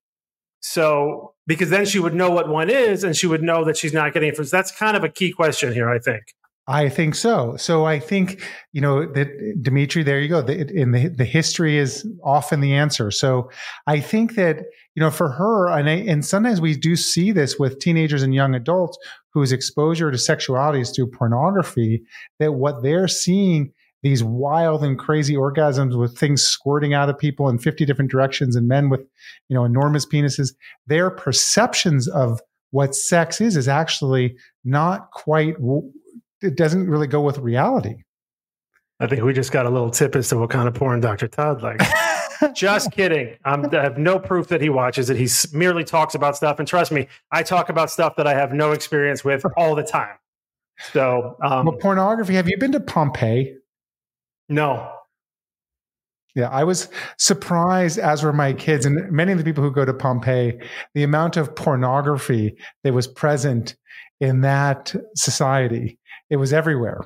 So, 0.60 1.34
because 1.46 1.70
then 1.70 1.86
she 1.86 1.98
would 1.98 2.14
know 2.14 2.30
what 2.30 2.48
one 2.48 2.68
is 2.70 3.04
and 3.04 3.16
she 3.16 3.26
would 3.26 3.42
know 3.42 3.64
that 3.64 3.76
she's 3.76 3.92
not 3.92 4.12
getting 4.12 4.30
it. 4.30 4.36
from- 4.36 4.46
That's 4.46 4.70
kind 4.70 4.96
of 4.96 5.04
a 5.04 5.08
key 5.08 5.32
question 5.32 5.72
here, 5.72 5.88
I 5.90 5.98
think. 5.98 6.34
I 6.70 6.90
think 6.90 7.14
so. 7.14 7.56
So 7.56 7.86
I 7.86 7.98
think 7.98 8.46
you 8.72 8.82
know 8.82 9.10
that 9.12 9.28
Dimitri. 9.62 10.02
There 10.02 10.20
you 10.20 10.28
go. 10.28 10.42
The, 10.42 10.70
in 10.70 10.92
the 10.92 11.08
the 11.08 11.24
history 11.24 11.78
is 11.78 12.06
often 12.22 12.60
the 12.60 12.74
answer. 12.74 13.10
So 13.10 13.50
I 13.86 14.00
think 14.00 14.34
that 14.34 14.58
you 14.94 15.00
know 15.00 15.10
for 15.10 15.30
her, 15.30 15.70
and 15.70 15.88
I, 15.88 15.94
and 15.94 16.24
sometimes 16.24 16.60
we 16.60 16.76
do 16.76 16.94
see 16.94 17.32
this 17.32 17.58
with 17.58 17.78
teenagers 17.78 18.22
and 18.22 18.34
young 18.34 18.54
adults 18.54 18.98
whose 19.32 19.50
exposure 19.50 20.10
to 20.10 20.18
sexuality 20.18 20.82
is 20.82 20.90
through 20.90 21.10
pornography. 21.10 22.02
That 22.38 22.52
what 22.52 22.82
they're 22.82 23.08
seeing 23.08 23.72
these 24.02 24.22
wild 24.22 24.84
and 24.84 24.98
crazy 24.98 25.34
orgasms 25.34 25.98
with 25.98 26.18
things 26.18 26.42
squirting 26.42 26.92
out 26.92 27.08
of 27.08 27.18
people 27.18 27.48
in 27.48 27.58
50 27.58 27.86
different 27.86 28.10
directions 28.10 28.54
and 28.54 28.68
men 28.68 28.90
with 28.90 29.00
you 29.48 29.54
know 29.54 29.64
enormous 29.64 30.04
penises 30.04 30.54
their 30.86 31.10
perceptions 31.10 32.08
of 32.08 32.40
what 32.72 32.94
sex 32.94 33.40
is 33.40 33.56
is 33.56 33.68
actually 33.68 34.36
not 34.64 35.10
quite 35.12 35.56
it 36.40 36.56
doesn't 36.56 36.88
really 36.88 37.06
go 37.06 37.20
with 37.20 37.38
reality 37.38 37.96
I 39.00 39.06
think 39.06 39.22
we 39.22 39.32
just 39.32 39.52
got 39.52 39.64
a 39.64 39.70
little 39.70 39.90
tip 39.90 40.16
as 40.16 40.28
to 40.30 40.38
what 40.38 40.50
kind 40.50 40.66
of 40.66 40.74
porn 40.74 41.00
Dr. 41.00 41.28
Todd 41.28 41.62
likes. 41.62 41.84
Just 42.54 42.90
kidding. 42.90 43.36
I'm, 43.44 43.72
I 43.74 43.82
have 43.82 43.96
no 43.96 44.18
proof 44.18 44.48
that 44.48 44.60
he 44.60 44.68
watches 44.68 45.08
it. 45.10 45.16
He 45.16 45.28
merely 45.56 45.84
talks 45.84 46.14
about 46.14 46.36
stuff. 46.36 46.58
And 46.58 46.66
trust 46.66 46.90
me, 46.90 47.06
I 47.30 47.42
talk 47.42 47.68
about 47.68 47.90
stuff 47.90 48.16
that 48.16 48.26
I 48.26 48.34
have 48.34 48.52
no 48.52 48.72
experience 48.72 49.24
with 49.24 49.44
all 49.56 49.74
the 49.74 49.84
time. 49.84 50.16
So, 50.92 51.36
um, 51.42 51.66
well, 51.66 51.76
pornography. 51.76 52.34
Have 52.34 52.48
you 52.48 52.56
been 52.58 52.72
to 52.72 52.80
Pompeii? 52.80 53.56
No. 54.48 54.92
Yeah, 56.34 56.48
I 56.48 56.62
was 56.62 56.88
surprised, 57.18 57.98
as 57.98 58.22
were 58.22 58.32
my 58.32 58.52
kids, 58.52 58.86
and 58.86 59.10
many 59.10 59.32
of 59.32 59.38
the 59.38 59.44
people 59.44 59.64
who 59.64 59.72
go 59.72 59.84
to 59.84 59.94
Pompeii, 59.94 60.60
the 60.94 61.02
amount 61.02 61.36
of 61.36 61.54
pornography 61.56 62.56
that 62.84 62.92
was 62.92 63.08
present 63.08 63.76
in 64.20 64.42
that 64.42 64.94
society. 65.16 65.97
It 66.30 66.36
was 66.36 66.52
everywhere. 66.52 67.00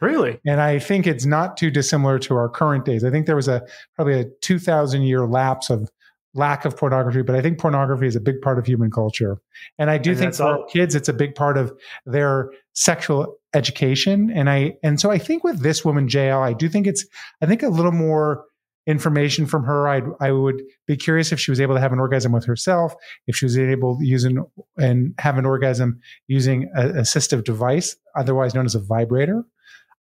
Really? 0.00 0.40
And 0.46 0.60
I 0.60 0.78
think 0.78 1.06
it's 1.06 1.26
not 1.26 1.56
too 1.56 1.70
dissimilar 1.70 2.18
to 2.20 2.34
our 2.34 2.48
current 2.48 2.84
days. 2.84 3.04
I 3.04 3.10
think 3.10 3.26
there 3.26 3.36
was 3.36 3.48
a 3.48 3.62
probably 3.96 4.20
a 4.20 4.24
2000 4.40 5.02
year 5.02 5.26
lapse 5.26 5.68
of 5.70 5.90
lack 6.32 6.64
of 6.64 6.76
pornography, 6.76 7.22
but 7.22 7.34
I 7.34 7.42
think 7.42 7.58
pornography 7.58 8.06
is 8.06 8.16
a 8.16 8.20
big 8.20 8.40
part 8.40 8.58
of 8.58 8.64
human 8.66 8.90
culture. 8.90 9.38
And 9.78 9.90
I 9.90 9.98
do 9.98 10.10
and 10.10 10.18
think 10.18 10.34
for 10.34 10.44
all- 10.44 10.64
kids, 10.66 10.94
it's 10.94 11.08
a 11.08 11.12
big 11.12 11.34
part 11.34 11.58
of 11.58 11.72
their 12.06 12.50
sexual 12.72 13.36
education. 13.52 14.30
And 14.30 14.48
I, 14.48 14.74
and 14.82 15.00
so 15.00 15.10
I 15.10 15.18
think 15.18 15.42
with 15.44 15.60
this 15.60 15.84
woman, 15.84 16.08
JL, 16.08 16.40
I 16.40 16.52
do 16.52 16.68
think 16.68 16.86
it's, 16.86 17.04
I 17.42 17.46
think 17.46 17.62
a 17.62 17.68
little 17.68 17.92
more 17.92 18.44
information 18.86 19.46
from 19.46 19.64
her. 19.64 19.88
I 19.88 20.02
I 20.20 20.32
would 20.32 20.62
be 20.86 20.96
curious 20.96 21.32
if 21.32 21.40
she 21.40 21.50
was 21.50 21.60
able 21.60 21.74
to 21.74 21.80
have 21.80 21.92
an 21.92 22.00
orgasm 22.00 22.32
with 22.32 22.44
herself, 22.44 22.94
if 23.26 23.36
she 23.36 23.44
was 23.44 23.58
able 23.58 23.98
to 23.98 24.06
use 24.06 24.24
an, 24.24 24.44
and 24.78 25.14
have 25.18 25.38
an 25.38 25.46
orgasm 25.46 26.00
using 26.26 26.70
an 26.74 26.92
assistive 26.92 27.44
device, 27.44 27.96
otherwise 28.16 28.54
known 28.54 28.66
as 28.66 28.74
a 28.74 28.80
vibrator. 28.80 29.44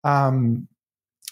Um, 0.04 0.68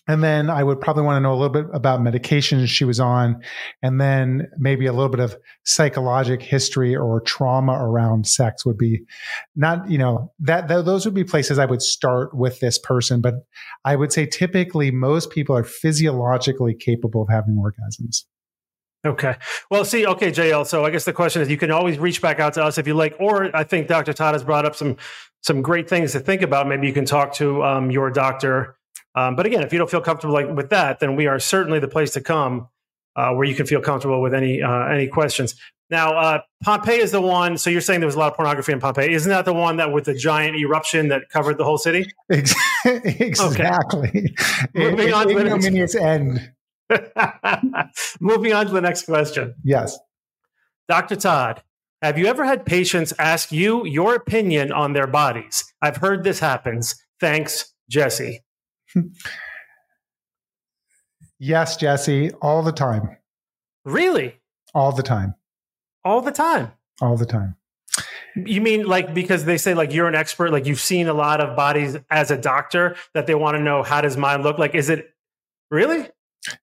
and 0.08 0.24
then 0.24 0.50
I 0.50 0.64
would 0.64 0.80
probably 0.80 1.04
want 1.04 1.18
to 1.18 1.22
know 1.22 1.34
a 1.34 1.40
little 1.40 1.50
bit 1.50 1.66
about 1.74 2.00
medications 2.00 2.68
she 2.68 2.86
was 2.86 3.00
on, 3.00 3.42
and 3.82 4.00
then 4.00 4.48
maybe 4.58 4.86
a 4.86 4.94
little 4.94 5.10
bit 5.10 5.20
of 5.20 5.36
psychologic 5.64 6.42
history 6.42 6.96
or 6.96 7.22
trauma 7.22 7.74
around 7.74 8.28
sex 8.28 8.66
would 8.66 8.78
be 8.78 9.02
not, 9.56 9.90
you 9.90 9.98
know, 9.98 10.32
that, 10.40 10.68
those 10.68 11.06
would 11.06 11.16
be 11.16 11.24
places 11.24 11.58
I 11.58 11.66
would 11.66 11.82
start 11.82 12.36
with 12.36 12.60
this 12.60 12.78
person. 12.78 13.22
But 13.22 13.36
I 13.84 13.96
would 13.96 14.14
say 14.14 14.26
typically 14.26 14.92
most 14.92 15.32
people 15.32 15.56
are 15.56 15.64
physiologically 15.64 16.76
capable 16.76 17.24
of 17.24 17.30
having 17.30 17.56
orgasms. 17.56 18.24
Okay. 19.06 19.36
Well, 19.70 19.86
see, 19.86 20.08
okay, 20.08 20.32
JL. 20.32 20.66
So 20.66 20.84
I 20.84 20.90
guess 20.90 21.06
the 21.06 21.14
question 21.14 21.42
is, 21.42 21.50
you 21.50 21.58
can 21.58 21.70
always 21.70 22.00
reach 22.00 22.22
back 22.22 22.40
out 22.40 22.54
to 22.54 22.64
us 22.64 22.80
if 22.80 22.88
you 22.88 22.96
like, 22.96 23.16
or 23.20 23.56
I 23.56 23.64
think 23.64 23.88
Dr. 23.88 24.14
Todd 24.14 24.34
has 24.34 24.44
brought 24.44 24.66
up 24.66 24.76
some 24.76 24.98
some 25.42 25.62
great 25.62 25.88
things 25.88 26.14
to 26.14 26.20
think 26.20 26.42
about. 26.42 26.68
Maybe 26.68 26.88
you 26.88 26.94
can 26.94 27.06
talk 27.06 27.34
to 27.36 27.64
um, 27.64 27.92
your 27.92 28.10
doctor. 28.10 28.78
Um, 29.16 29.36
but 29.36 29.46
again, 29.46 29.64
if 29.64 29.72
you 29.72 29.80
don't 29.80 29.90
feel 29.90 30.02
comfortable 30.02 30.34
like 30.34 30.50
with 30.50 30.70
that, 30.70 31.00
then 31.00 31.16
we 31.16 31.28
are 31.28 31.40
certainly 31.40 31.80
the 31.80 31.88
place 31.88 32.12
to 32.12 32.22
come 32.22 32.68
uh, 33.16 33.32
where 33.34 33.48
you 33.48 33.56
can 33.56 33.66
feel 33.66 33.82
comfortable 33.82 34.22
with 34.22 34.34
any 34.34 34.62
uh, 34.62 34.88
any 34.88 35.08
questions. 35.08 35.56
Now, 35.90 36.18
uh, 36.18 36.40
Pompeii 36.64 36.98
is 36.98 37.12
the 37.12 37.22
one. 37.22 37.58
So 37.58 37.70
you're 37.70 37.82
saying 37.82 38.00
there 38.00 38.08
was 38.08 38.16
a 38.16 38.20
lot 38.20 38.32
of 38.32 38.36
pornography 38.36 38.72
in 38.72 38.80
Pompeii. 38.80 39.14
Isn't 39.14 39.30
that 39.30 39.46
the 39.46 39.54
one 39.54 39.78
that 39.78 39.92
with 39.92 40.06
the 40.06 40.16
giant 40.16 40.58
eruption 40.58 41.10
that 41.10 41.30
covered 41.30 41.58
the 41.58 41.64
whole 41.64 41.78
city? 41.78 42.12
exactly. 42.30 43.40
Okay. 43.44 44.34
Moving 44.74 45.14
on 45.14 45.28
to 45.28 45.36
the 45.36 45.70
next 45.72 45.96
end. 45.96 46.52
Moving 48.20 48.54
on 48.54 48.66
to 48.66 48.72
the 48.72 48.82
next 48.82 49.06
question. 49.06 49.54
Yes. 49.64 49.98
Dr. 50.88 51.16
Todd, 51.16 51.62
have 52.02 52.18
you 52.18 52.28
ever 52.28 52.46
had 52.46 52.66
patients 52.66 53.14
ask 53.20 53.52
you 53.52 53.86
your 53.86 54.16
opinion 54.16 54.72
on 54.72 54.94
their 54.94 55.08
bodies? 55.08 55.72
I've 55.82 55.98
heard 55.98 56.24
this 56.24 56.40
happens. 56.40 56.96
Thanks, 57.20 57.74
Jesse. 57.90 58.45
Yes, 61.40 61.78
Jesse, 61.78 62.32
all 62.42 62.64
the 62.64 62.72
time. 62.72 63.18
Really? 63.84 64.40
All 64.74 64.92
the 64.92 65.04
time. 65.04 65.36
All 66.04 66.22
the 66.22 66.32
time. 66.32 66.72
All 67.02 67.18
the 67.18 67.26
time. 67.26 67.56
You 68.36 68.60
mean 68.60 68.86
like 68.86 69.14
because 69.14 69.46
they 69.46 69.58
say 69.58 69.74
like 69.74 69.94
you're 69.94 70.08
an 70.08 70.16
expert, 70.16 70.52
like 70.52 70.66
you've 70.66 70.80
seen 70.80 71.08
a 71.08 71.14
lot 71.14 71.40
of 71.40 71.56
bodies 71.56 71.98
as 72.12 72.32
a 72.32 72.38
doctor 72.38 72.96
that 73.14 73.28
they 73.28 73.36
want 73.36 73.56
to 73.56 73.64
know 73.64 73.82
how 73.82 74.02
does 74.02 74.18
mine 74.18 74.42
look? 74.42 74.58
Like, 74.58 74.76
is 74.76 74.90
it 74.90 75.14
really? 75.72 76.10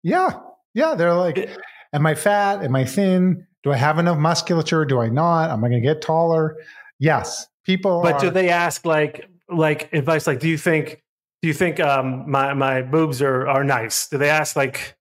Yeah. 0.03 0.39
Yeah. 0.75 0.95
They're 0.95 1.15
like, 1.15 1.51
am 1.93 2.07
I 2.07 2.15
fat? 2.15 2.63
Am 2.63 2.77
I 2.77 2.85
thin? 2.85 3.47
Do 3.63 3.73
I 3.73 3.77
have 3.77 3.99
enough 3.99 4.19
musculature? 4.19 4.85
Do 4.85 5.01
I 5.01 5.09
not? 5.09 5.51
Am 5.51 5.65
I 5.65 5.69
going 5.69 5.83
to 5.83 5.87
get 5.87 6.03
taller? 6.03 6.57
Yes. 6.99 7.47
People 7.65 8.03
But 8.03 8.15
are, 8.15 8.21
do 8.21 8.31
they 8.31 8.49
ask 8.49 8.85
like 8.85 9.29
like 9.49 9.93
advice 9.93 10.27
like 10.27 10.41
do 10.41 10.49
you 10.49 10.59
think 10.59 11.03
do 11.43 11.49
you 11.49 11.55
think 11.55 11.81
um 11.81 12.31
my 12.31 12.55
my 12.55 12.83
boobs 12.83 13.21
are 13.21 13.47
are 13.49 13.65
nice? 13.65 14.09
Do 14.09 14.19
they 14.19 14.31
ask 14.31 14.57
like 14.57 14.97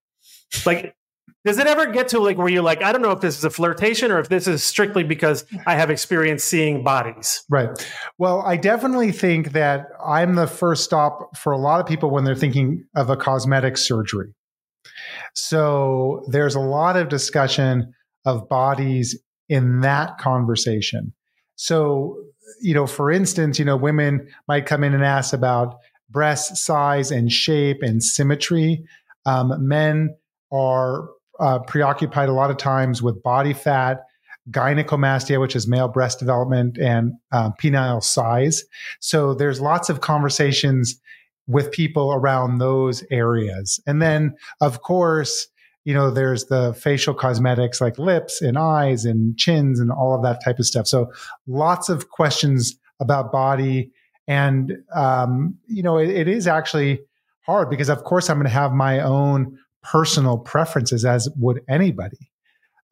like 0.65 0.95
does 1.43 1.57
it 1.57 1.65
ever 1.65 1.88
get 1.88 2.10
to 2.10 2.19
like 2.19 2.38
where 2.38 2.50
you're 2.50 2.62
like, 2.62 2.83
I 2.83 2.91
don't 2.91 3.01
know 3.01 3.12
if 3.12 3.21
this 3.21 3.38
is 3.38 3.43
a 3.43 3.50
flirtation 3.50 4.12
or 4.12 4.19
if 4.19 4.29
this 4.29 4.48
is 4.48 4.63
strictly 4.63 5.03
because 5.03 5.43
I 5.65 5.75
have 5.75 5.89
experience 5.89 6.43
seeing 6.43 6.83
bodies? 6.83 7.43
Right. 7.50 7.69
Well, 8.19 8.41
I 8.41 8.57
definitely 8.57 9.12
think 9.12 9.53
that 9.53 9.88
I'm 10.05 10.36
the 10.36 10.45
first 10.45 10.83
stop 10.83 11.36
for 11.36 11.51
a 11.51 11.57
lot 11.57 11.79
of 11.79 11.88
people 11.88 12.12
when 12.12 12.25
they're 12.25 12.36
thinking 12.36 12.86
of 12.95 13.10
a 13.10 13.17
cosmetic 13.17 13.77
surgery. 13.77 14.36
So 15.33 16.24
there's 16.27 16.53
a 16.53 16.60
lot 16.60 16.95
of 16.95 17.10
discussion 17.10 17.91
of 18.25 18.48
bodies 18.48 19.19
in 19.50 19.81
that 19.81 20.19
conversation. 20.19 21.12
So, 21.55 22.17
you 22.62 22.75
know, 22.75 22.86
for 22.86 23.10
instance, 23.12 23.57
you 23.57 23.65
know, 23.65 23.77
women 23.77 24.27
might 24.48 24.67
come 24.67 24.83
in 24.83 24.93
and 24.93 25.03
ask 25.03 25.33
about 25.33 25.75
breast 26.12 26.58
size 26.58 27.12
and 27.12 27.32
shape 27.32 27.82
and 27.82 28.03
symmetry. 28.03 28.84
Um, 29.25 29.68
men 29.68 30.15
are 30.51 31.10
uh, 31.39 31.60
preoccupied 31.60 32.30
a 32.30 32.34
lot 32.34 32.51
of 32.51 32.58
times 32.58 33.01
with 33.01 33.24
body 33.24 33.53
fat, 33.53 34.03
gynecomastia, 34.50 35.39
which 35.39 35.56
is 35.56 35.68
male 35.68 35.88
breast 35.88 36.20
development, 36.20 36.77
and 36.77 37.13
uh, 37.32 37.51
penile 37.62 38.03
size. 38.03 38.63
So 39.00 39.34
there's 39.34 39.62
lots 39.62 39.89
of 39.89 40.01
conversations 40.01 41.00
with 41.48 41.72
people 41.72 42.13
around 42.13 42.58
those 42.58 43.03
areas. 43.12 43.80
And 43.86 44.01
then, 44.01 44.36
of 44.62 44.82
course, 44.82 45.48
you 45.84 45.94
know, 45.94 46.12
there's 46.12 46.46
the 46.46 46.74
facial 46.74 47.13
cosmetics 47.13 47.82
like 47.82 47.98
lips 47.98 48.41
and 48.41 48.58
eyes 48.58 49.06
and 49.06 49.38
chins 49.38 49.80
and 49.80 49.91
all 49.91 50.15
of 50.15 50.22
that 50.24 50.44
type 50.44 50.60
of 50.60 50.65
stuff. 50.65 50.88
So 50.88 51.12
lots 51.48 51.89
of 51.89 52.10
questions 52.10 52.77
about 53.00 53.32
body. 53.32 53.91
And, 54.32 54.78
um, 54.96 55.58
you 55.68 55.84
know, 55.84 55.98
it, 55.98 56.10
it 56.10 56.30
is 56.30 56.48
actually 56.48 57.02
hard 57.46 57.70
because, 57.70 57.90
of 57.90 58.06
course, 58.06 58.30
I'm 58.30 58.38
going 58.38 58.46
to 58.46 58.50
have 58.50 58.72
my 58.72 59.02
own 59.02 59.60
personal 59.84 60.38
preferences, 60.38 61.04
as 61.04 61.28
would 61.36 61.60
anybody. 61.68 62.32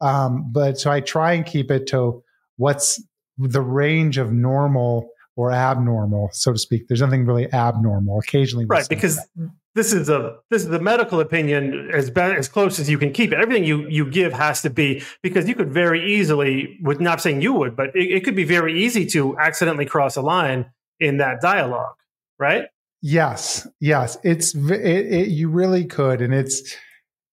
Um, 0.02 0.52
but 0.52 0.78
so 0.78 0.90
I 0.90 1.00
try 1.00 1.32
and 1.32 1.46
keep 1.46 1.70
it 1.70 1.86
to 1.88 2.22
what's 2.58 3.02
the 3.38 3.62
range 3.62 4.18
of 4.18 4.34
normal 4.34 5.08
or 5.34 5.50
abnormal, 5.50 6.28
so 6.34 6.52
to 6.52 6.58
speak. 6.58 6.88
There's 6.88 7.00
nothing 7.00 7.24
really 7.24 7.50
abnormal. 7.54 8.18
Occasionally, 8.18 8.66
right? 8.66 8.86
Because 8.86 9.16
that. 9.16 9.50
this 9.74 9.94
is 9.94 10.10
a 10.10 10.36
this 10.50 10.62
is 10.64 10.68
the 10.68 10.80
medical 10.80 11.20
opinion 11.20 11.90
as 11.94 12.10
be, 12.10 12.20
as 12.20 12.48
close 12.48 12.78
as 12.78 12.90
you 12.90 12.98
can 12.98 13.12
keep 13.14 13.32
it. 13.32 13.38
Everything 13.40 13.64
you 13.64 13.88
you 13.88 14.04
give 14.04 14.34
has 14.34 14.60
to 14.60 14.68
be 14.68 15.02
because 15.22 15.48
you 15.48 15.54
could 15.54 15.72
very 15.72 16.14
easily, 16.14 16.78
with 16.82 17.00
not 17.00 17.22
saying 17.22 17.40
you 17.40 17.54
would, 17.54 17.76
but 17.76 17.96
it, 17.96 18.10
it 18.10 18.24
could 18.24 18.36
be 18.36 18.44
very 18.44 18.78
easy 18.84 19.06
to 19.06 19.38
accidentally 19.38 19.86
cross 19.86 20.16
a 20.16 20.22
line 20.22 20.66
in 21.00 21.16
that 21.18 21.40
dialogue, 21.40 21.96
right? 22.38 22.66
Yes, 23.02 23.66
yes, 23.80 24.18
it's 24.22 24.54
it, 24.54 24.70
it, 25.12 25.28
you 25.28 25.48
really 25.48 25.84
could, 25.84 26.20
and 26.20 26.34
it's 26.34 26.76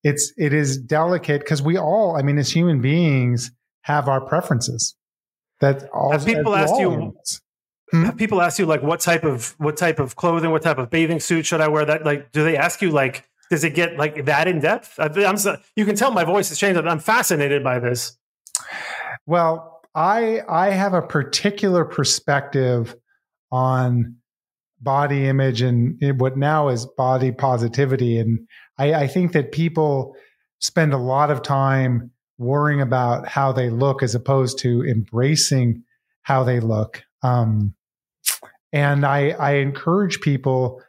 it's 0.03 0.31
it 0.37 0.53
is 0.53 0.77
delicate 0.77 1.41
because 1.41 1.61
we 1.61 1.77
all, 1.77 2.15
I 2.15 2.21
mean, 2.21 2.37
as 2.37 2.49
human 2.49 2.81
beings, 2.81 3.51
have 3.81 4.07
our 4.07 4.21
preferences. 4.21 4.95
That 5.59 5.89
all 5.89 6.11
have 6.11 6.25
people 6.25 6.55
ask 6.55 6.73
you. 6.77 6.91
Humans 6.91 7.41
Hmm? 7.91 8.09
People 8.11 8.41
ask 8.41 8.59
you 8.59 8.65
like 8.65 8.83
what 8.83 8.99
type 8.99 9.23
of 9.23 9.55
what 9.59 9.77
type 9.77 9.99
of 9.99 10.15
clothing, 10.15 10.51
what 10.51 10.61
type 10.61 10.77
of 10.77 10.89
bathing 10.89 11.19
suit 11.19 11.45
should 11.45 11.61
I 11.61 11.69
wear? 11.69 11.85
That 11.85 12.05
like, 12.05 12.31
do 12.31 12.43
they 12.43 12.57
ask 12.57 12.81
you 12.81 12.91
like, 12.91 13.23
does 13.49 13.63
it 13.63 13.75
get 13.75 13.97
like 13.97 14.25
that 14.25 14.47
in 14.47 14.59
depth? 14.59 14.99
I'm 14.99 15.37
so, 15.37 15.57
you 15.75 15.85
can 15.85 15.95
tell 15.95 16.11
my 16.11 16.25
voice 16.25 16.49
has 16.49 16.59
changed. 16.59 16.79
I'm 16.79 16.99
fascinated 16.99 17.63
by 17.63 17.79
this. 17.79 18.17
Well, 19.25 19.81
I 19.95 20.41
I 20.49 20.71
have 20.71 20.93
a 20.93 21.01
particular 21.01 21.85
perspective 21.85 22.95
on 23.51 24.15
body 24.79 25.27
image 25.27 25.61
and 25.61 25.97
what 26.19 26.37
now 26.37 26.67
is 26.67 26.85
body 26.97 27.31
positivity, 27.31 28.19
and 28.19 28.47
I, 28.77 28.93
I 28.93 29.07
think 29.07 29.31
that 29.33 29.51
people 29.51 30.15
spend 30.59 30.93
a 30.93 30.97
lot 30.97 31.31
of 31.31 31.41
time 31.41 32.11
worrying 32.37 32.81
about 32.81 33.27
how 33.27 33.51
they 33.51 33.69
look 33.69 34.03
as 34.03 34.15
opposed 34.15 34.59
to 34.59 34.83
embracing 34.83 35.83
how 36.21 36.43
they 36.43 36.59
look. 36.59 37.03
Um, 37.23 37.73
and 38.71 39.05
I, 39.05 39.29
I 39.29 39.53
encourage 39.53 40.19
people 40.21 40.81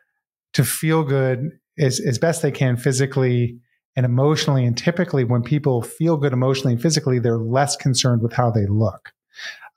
to 0.55 0.65
feel 0.65 1.05
good 1.05 1.51
as, 1.79 2.01
as 2.01 2.19
best 2.19 2.43
they 2.43 2.51
can 2.51 2.77
physically 2.77 3.59
and 3.97 4.05
emotionally. 4.05 4.65
And 4.65 4.77
typically, 4.77 5.25
when 5.25 5.43
people 5.43 5.83
feel 5.83 6.17
good 6.17 6.33
emotionally 6.33 6.75
and 6.75 6.83
physically, 6.83 7.19
they're 7.19 7.39
less 7.39 7.77
concerned 7.77 8.23
with 8.23 8.33
how 8.33 8.51
they 8.51 8.67
look. 8.67 9.13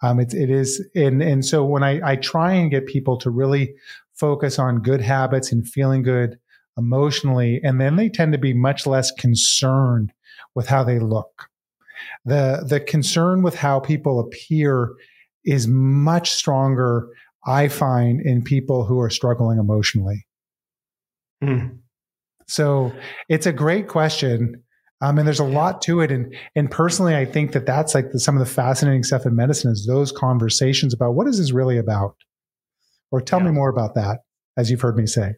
Um, 0.02 0.20
it, 0.20 0.34
it 0.34 0.50
is, 0.50 0.84
and, 0.96 1.22
and 1.22 1.46
so 1.46 1.64
when 1.64 1.84
I, 1.84 2.02
I 2.04 2.16
try 2.16 2.54
and 2.54 2.72
get 2.72 2.88
people 2.88 3.18
to 3.18 3.30
really 3.30 3.76
focus 4.14 4.58
on 4.58 4.82
good 4.82 5.02
habits 5.02 5.52
and 5.52 5.68
feeling 5.68 6.02
good 6.02 6.40
emotionally, 6.78 7.62
and 7.64 7.80
then 7.80 7.98
they 7.98 8.10
tend 8.10 8.32
to 8.34 8.40
be 8.40 8.54
much 8.54 8.88
less 8.88 9.12
concerned 9.12 10.12
with 10.56 10.68
how 10.68 10.84
they 10.84 11.00
look. 11.00 11.50
The, 12.26 12.66
the 12.68 12.80
concern 12.80 13.44
with 13.44 13.56
how 13.56 13.80
people 13.80 14.20
appear 14.20 14.94
is 15.46 15.68
much 15.68 16.32
stronger, 16.32 17.08
I 17.46 17.68
find, 17.68 18.22
in 18.22 18.44
people 18.44 18.86
who 18.86 19.00
are 19.00 19.10
struggling 19.10 19.60
emotionally. 19.60 20.26
Mm. 21.44 21.80
So 22.48 22.92
it's 23.30 23.46
a 23.46 23.54
great 23.54 23.88
question. 23.88 24.64
Um, 25.02 25.18
and 25.18 25.28
there's 25.28 25.40
a 25.40 25.44
lot 25.44 25.82
to 25.84 26.02
it. 26.02 26.12
And, 26.12 26.36
and 26.56 26.70
personally, 26.70 27.16
I 27.16 27.26
think 27.26 27.54
that 27.54 27.66
that's 27.66 27.96
like 27.96 28.12
the, 28.12 28.20
some 28.20 28.36
of 28.36 28.40
the 28.40 28.52
fascinating 28.52 29.04
stuff 29.04 29.26
in 29.26 29.36
medicine 29.36 29.72
is 29.72 29.86
those 29.88 30.12
conversations 30.12 30.94
about 30.94 31.16
what 31.16 31.28
is 31.28 31.40
this 31.40 31.52
really 31.52 31.78
about? 31.78 32.16
Or 33.12 33.20
tell 33.20 33.40
yeah. 33.40 33.48
me 33.48 33.52
more 33.52 33.70
about 33.70 33.96
that, 33.96 34.20
as 34.58 34.70
you've 34.70 34.82
heard 34.82 34.96
me 34.96 35.06
say. 35.06 35.34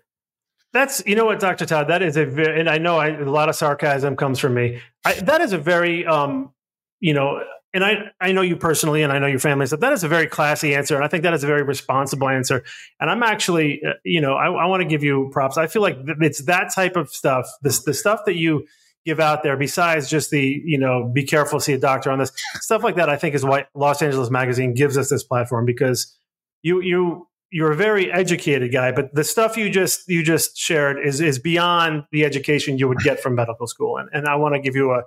That's 0.74 1.04
you 1.06 1.16
know 1.16 1.26
what, 1.26 1.40
Doctor 1.40 1.66
Todd. 1.66 1.88
That 1.88 2.02
is 2.02 2.18
a 2.18 2.26
very, 2.26 2.60
and 2.60 2.70
I 2.70 2.80
know 2.80 2.98
I, 2.98 3.10
a 3.10 3.30
lot 3.30 3.48
of 3.48 3.56
sarcasm 3.56 4.16
comes 4.16 4.40
from 4.40 4.56
me. 4.56 4.82
I, 5.06 5.14
that 5.14 5.40
is 5.40 5.54
a 5.54 5.58
very, 5.58 6.06
um, 6.06 6.52
you 7.00 7.14
know, 7.14 7.44
and 7.76 7.84
I 7.84 8.12
I 8.20 8.32
know 8.32 8.42
you 8.42 8.58
personally, 8.58 9.04
and 9.04 9.14
I 9.14 9.20
know 9.20 9.28
your 9.28 9.40
family. 9.40 9.68
So 9.68 9.76
that 9.76 9.94
is 9.94 10.04
a 10.04 10.08
very 10.08 10.26
classy 10.26 10.74
answer, 10.74 10.96
and 10.96 11.06
I 11.06 11.08
think 11.08 11.24
that 11.24 11.34
is 11.34 11.44
a 11.44 11.48
very 11.48 11.62
responsible 11.62 12.28
answer. 12.28 12.64
And 13.00 13.10
I'm 13.10 13.22
actually, 13.22 13.82
uh, 13.88 13.94
you 14.04 14.20
know, 14.20 14.34
I, 14.34 14.46
I 14.48 14.66
want 14.66 14.82
to 14.82 14.88
give 14.88 15.04
you 15.04 15.30
props. 15.32 15.58
I 15.58 15.68
feel 15.68 15.84
like 15.84 15.98
it's 16.22 16.44
that 16.46 16.72
type 16.74 16.96
of 16.96 17.10
stuff, 17.10 17.48
this 17.62 17.84
the 17.84 17.94
stuff 17.94 18.22
that 18.26 18.36
you 18.36 18.66
give 19.06 19.20
out 19.20 19.44
there 19.44 19.58
besides 19.58 20.10
just 20.10 20.30
the 20.30 20.62
you 20.66 20.78
know 20.78 21.10
be 21.14 21.24
careful 21.24 21.60
see 21.60 21.74
a 21.74 21.78
doctor 21.78 22.10
on 22.10 22.20
this 22.20 22.32
stuff 22.56 22.84
like 22.84 22.96
that 22.96 23.10
i 23.10 23.18
think 23.18 23.36
is 23.36 23.44
why 23.44 23.66
los 23.76 24.02
angeles 24.02 24.30
magazine 24.30 24.74
gives 24.74 24.98
us 24.98 25.10
this 25.10 25.24
platform 25.24 25.66
because 25.66 26.16
you 26.62 26.82
you 26.82 27.28
you're 27.54 27.72
a 27.72 27.76
very 27.76 28.12
educated 28.12 28.74
guy, 28.74 28.92
but 28.92 29.14
the 29.14 29.24
stuff 29.24 29.56
you 29.56 29.70
just 29.70 30.10
you 30.10 30.24
just 30.24 30.58
shared 30.58 30.98
is 31.06 31.22
is 31.22 31.38
beyond 31.38 32.04
the 32.12 32.26
education 32.26 32.80
you 32.80 32.88
would 32.88 32.98
get 33.00 33.22
from 33.22 33.36
medical 33.36 33.68
school. 33.68 33.98
And, 33.98 34.10
and 34.12 34.28
I 34.28 34.36
want 34.36 34.56
to 34.56 34.60
give 34.60 34.76
you 34.76 34.92
a 34.92 35.04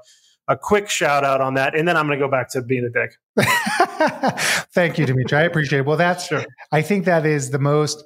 a 0.49 0.57
quick 0.57 0.89
shout 0.89 1.25
out 1.25 1.41
on 1.41 1.55
that, 1.55 1.77
and 1.77 1.89
then 1.89 1.97
I'm 1.97 2.07
going 2.07 2.17
to 2.21 2.25
go 2.25 2.31
back 2.31 2.49
to 2.51 2.63
being 2.63 2.85
a 2.85 2.89
dick. 2.89 3.17
Thank 4.73 4.97
you, 4.97 5.05
Dimitri. 5.05 5.39
I 5.39 5.43
appreciate 5.43 5.81
it. 5.81 5.87
Well, 5.87 5.97
that's 5.97 6.29
sure. 6.29 6.45
I 6.71 6.83
think 6.83 7.05
that 7.07 7.27
is 7.27 7.51
the 7.51 7.59
most 7.59 8.05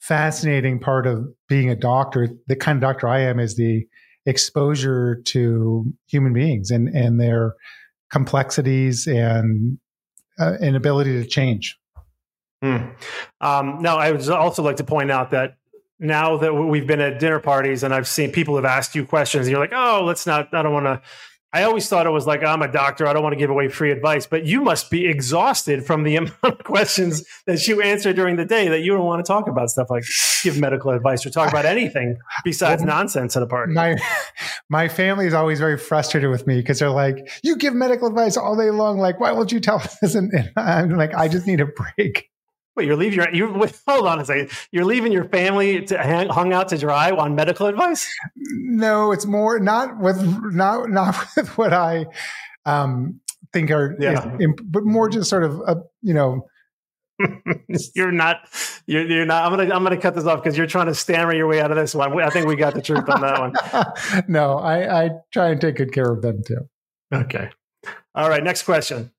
fascinating 0.00 0.78
part 0.78 1.06
of 1.06 1.28
being 1.50 1.68
a 1.68 1.76
doctor. 1.76 2.30
The 2.46 2.56
kind 2.56 2.76
of 2.76 2.80
doctor 2.80 3.08
I 3.08 3.20
am 3.20 3.38
is 3.38 3.56
the 3.56 3.86
exposure 4.26 5.20
to 5.24 5.92
human 6.06 6.32
beings 6.32 6.70
and 6.70 6.88
and 6.88 7.20
their 7.20 7.54
complexities 8.10 9.06
and 9.06 9.78
uh, 10.38 10.54
an 10.60 10.76
ability 10.76 11.22
to 11.22 11.28
change. 11.28 11.78
Mm. 12.62 12.94
Um, 13.40 13.78
now, 13.80 13.98
I 13.98 14.12
would 14.12 14.28
also 14.28 14.62
like 14.62 14.76
to 14.76 14.84
point 14.84 15.10
out 15.10 15.30
that 15.30 15.56
now 15.98 16.36
that 16.36 16.54
we've 16.54 16.86
been 16.86 17.00
at 17.00 17.18
dinner 17.18 17.40
parties 17.40 17.82
and 17.82 17.92
I've 17.94 18.08
seen 18.08 18.30
people 18.30 18.56
have 18.56 18.64
asked 18.64 18.94
you 18.94 19.04
questions, 19.04 19.46
and 19.46 19.50
you're 19.50 19.60
like, 19.60 19.72
"Oh, 19.74 20.04
let's 20.04 20.26
not." 20.26 20.52
I 20.52 20.62
don't 20.62 20.72
want 20.72 20.86
to. 20.86 21.02
I 21.54 21.64
always 21.64 21.86
thought 21.86 22.06
it 22.06 22.10
was 22.10 22.26
like 22.26 22.42
I'm 22.42 22.62
a 22.62 22.70
doctor. 22.70 23.06
I 23.06 23.12
don't 23.12 23.22
want 23.22 23.34
to 23.34 23.38
give 23.38 23.50
away 23.50 23.68
free 23.68 23.90
advice, 23.90 24.26
but 24.26 24.46
you 24.46 24.62
must 24.62 24.90
be 24.90 25.06
exhausted 25.06 25.84
from 25.84 26.02
the 26.02 26.16
amount 26.22 26.42
of 26.42 26.64
questions 26.64 27.24
that 27.46 27.66
you 27.68 27.82
answer 27.82 28.12
during 28.12 28.36
the 28.36 28.44
day 28.44 28.68
that 28.68 28.80
you 28.80 28.92
don't 28.92 29.04
want 29.04 29.24
to 29.24 29.30
talk 29.30 29.48
about 29.48 29.68
stuff 29.70 29.90
like 29.90 30.04
give 30.42 30.58
medical 30.58 30.90
advice 30.90 31.26
or 31.26 31.30
talk 31.30 31.50
about 31.50 31.66
anything 31.66 32.16
besides 32.44 32.82
well, 32.82 32.96
nonsense 32.96 33.36
at 33.36 33.42
a 33.42 33.46
party. 33.46 33.74
My 33.74 33.96
my 34.70 34.88
family 34.88 35.26
is 35.26 35.34
always 35.34 35.58
very 35.58 35.76
frustrated 35.76 36.30
with 36.30 36.46
me 36.46 36.56
because 36.56 36.78
they're 36.78 36.90
like, 36.90 37.30
"You 37.42 37.56
give 37.56 37.74
medical 37.74 38.08
advice 38.08 38.36
all 38.36 38.56
day 38.56 38.70
long. 38.70 38.98
Like, 38.98 39.20
why 39.20 39.32
won't 39.32 39.52
you 39.52 39.60
tell 39.60 39.76
us?" 39.76 40.14
And, 40.22 40.32
and 40.32 40.52
I'm 40.56 40.90
like, 40.96 41.14
"I 41.14 41.28
just 41.28 41.46
need 41.46 41.60
a 41.60 41.66
break." 41.66 42.31
Wait, 42.74 42.86
you're 42.86 42.96
leaving 42.96 43.18
your 43.18 43.34
you 43.34 43.52
wait, 43.52 43.78
hold 43.86 44.06
on 44.06 44.18
a 44.18 44.24
second. 44.24 44.50
You're 44.70 44.84
leaving 44.84 45.12
your 45.12 45.28
family 45.28 45.84
to 45.86 45.98
hang, 45.98 46.28
hung 46.28 46.52
out 46.52 46.68
to 46.68 46.78
dry 46.78 47.10
on 47.10 47.34
medical 47.34 47.66
advice? 47.66 48.08
No, 48.36 49.12
it's 49.12 49.26
more 49.26 49.58
not 49.58 49.98
with 49.98 50.22
not 50.52 50.88
not 50.88 51.16
with 51.36 51.56
what 51.58 51.72
I 51.72 52.06
um, 52.64 53.20
think 53.52 53.70
are, 53.70 53.96
yeah. 54.00 54.36
is, 54.38 54.46
but 54.64 54.84
more 54.84 55.08
just 55.08 55.28
sort 55.28 55.44
of 55.44 55.60
a, 55.66 55.82
you 56.02 56.14
know. 56.14 56.46
you're 57.94 58.10
not. 58.10 58.38
You're, 58.86 59.06
you're, 59.06 59.26
not. 59.26 59.44
I'm 59.44 59.56
gonna. 59.56 59.72
I'm 59.72 59.84
gonna 59.84 59.98
cut 59.98 60.14
this 60.14 60.24
off 60.24 60.42
because 60.42 60.56
you're 60.56 60.66
trying 60.66 60.86
to 60.86 60.94
stammer 60.94 61.32
your 61.32 61.46
way 61.46 61.60
out 61.60 61.70
of 61.70 61.76
this 61.76 61.94
one. 61.94 62.20
I 62.20 62.30
think 62.30 62.46
we 62.46 62.56
got 62.56 62.74
the 62.74 62.82
truth 62.82 63.08
on 63.08 63.20
that 63.20 63.38
one. 63.38 64.24
no, 64.28 64.58
I, 64.58 65.04
I 65.04 65.10
try 65.32 65.50
and 65.50 65.60
take 65.60 65.76
good 65.76 65.92
care 65.92 66.10
of 66.10 66.22
them 66.22 66.42
too. 66.44 66.68
Okay. 67.12 67.50
All 68.14 68.28
right. 68.28 68.42
Next 68.42 68.62
question. 68.62 69.12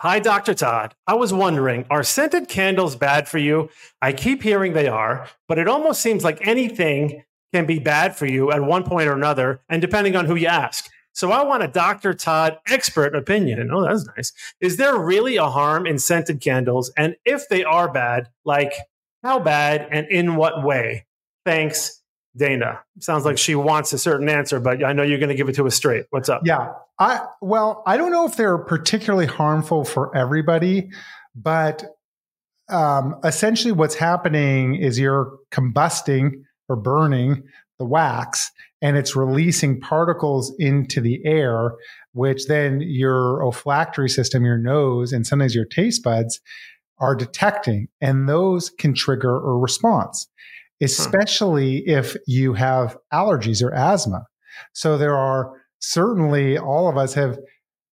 Hi, 0.00 0.18
Dr. 0.18 0.52
Todd. 0.52 0.94
I 1.06 1.14
was 1.14 1.32
wondering, 1.32 1.86
are 1.88 2.02
scented 2.02 2.48
candles 2.48 2.94
bad 2.96 3.26
for 3.28 3.38
you? 3.38 3.70
I 4.02 4.12
keep 4.12 4.42
hearing 4.42 4.74
they 4.74 4.88
are, 4.88 5.26
but 5.48 5.58
it 5.58 5.68
almost 5.68 6.02
seems 6.02 6.22
like 6.22 6.46
anything 6.46 7.24
can 7.54 7.64
be 7.64 7.78
bad 7.78 8.14
for 8.14 8.26
you 8.26 8.52
at 8.52 8.62
one 8.62 8.84
point 8.84 9.08
or 9.08 9.14
another, 9.14 9.62
and 9.70 9.80
depending 9.80 10.14
on 10.14 10.26
who 10.26 10.34
you 10.34 10.48
ask. 10.48 10.90
So 11.14 11.32
I 11.32 11.44
want 11.44 11.62
a 11.62 11.68
Dr. 11.68 12.12
Todd 12.12 12.58
expert 12.68 13.16
opinion. 13.16 13.70
Oh, 13.72 13.86
that's 13.86 14.04
nice. 14.18 14.34
Is 14.60 14.76
there 14.76 14.98
really 14.98 15.38
a 15.38 15.48
harm 15.48 15.86
in 15.86 15.98
scented 15.98 16.42
candles? 16.42 16.92
And 16.98 17.16
if 17.24 17.48
they 17.48 17.64
are 17.64 17.90
bad, 17.90 18.28
like 18.44 18.74
how 19.22 19.38
bad 19.38 19.88
and 19.90 20.06
in 20.08 20.36
what 20.36 20.62
way? 20.62 21.06
Thanks, 21.46 22.02
Dana. 22.36 22.80
Sounds 23.00 23.24
like 23.24 23.38
she 23.38 23.54
wants 23.54 23.92
a 23.92 23.98
certain 23.98 24.28
answer, 24.28 24.60
but 24.60 24.84
I 24.84 24.92
know 24.92 25.02
you're 25.02 25.18
going 25.18 25.30
to 25.30 25.34
give 25.34 25.48
it 25.48 25.54
to 25.56 25.66
us 25.66 25.74
straight. 25.74 26.04
What's 26.10 26.28
up? 26.28 26.42
Yeah. 26.44 26.72
I 26.98 27.20
well, 27.40 27.82
I 27.86 27.96
don't 27.96 28.10
know 28.10 28.26
if 28.26 28.36
they're 28.36 28.58
particularly 28.58 29.26
harmful 29.26 29.84
for 29.84 30.14
everybody, 30.16 30.90
but 31.34 31.84
um, 32.68 33.16
essentially 33.24 33.72
what's 33.72 33.94
happening 33.94 34.74
is 34.76 34.98
you're 34.98 35.38
combusting 35.52 36.42
or 36.68 36.76
burning 36.76 37.44
the 37.78 37.84
wax 37.84 38.50
and 38.82 38.96
it's 38.96 39.16
releasing 39.16 39.80
particles 39.80 40.54
into 40.58 41.00
the 41.00 41.24
air, 41.24 41.72
which 42.12 42.46
then 42.46 42.80
your 42.80 43.42
olfactory 43.42 44.08
system, 44.08 44.44
your 44.44 44.58
nose, 44.58 45.12
and 45.12 45.26
sometimes 45.26 45.54
your 45.54 45.64
taste 45.64 46.02
buds 46.02 46.40
are 46.98 47.14
detecting, 47.14 47.88
and 48.00 48.28
those 48.28 48.70
can 48.70 48.94
trigger 48.94 49.34
a 49.36 49.58
response 49.58 50.28
especially 50.82 51.84
huh. 51.86 51.98
if 51.98 52.16
you 52.26 52.54
have 52.54 52.96
allergies 53.12 53.62
or 53.62 53.72
asthma. 53.74 54.26
So 54.72 54.98
there 54.98 55.16
are 55.16 55.52
certainly 55.80 56.58
all 56.58 56.88
of 56.88 56.96
us 56.96 57.14
have, 57.14 57.38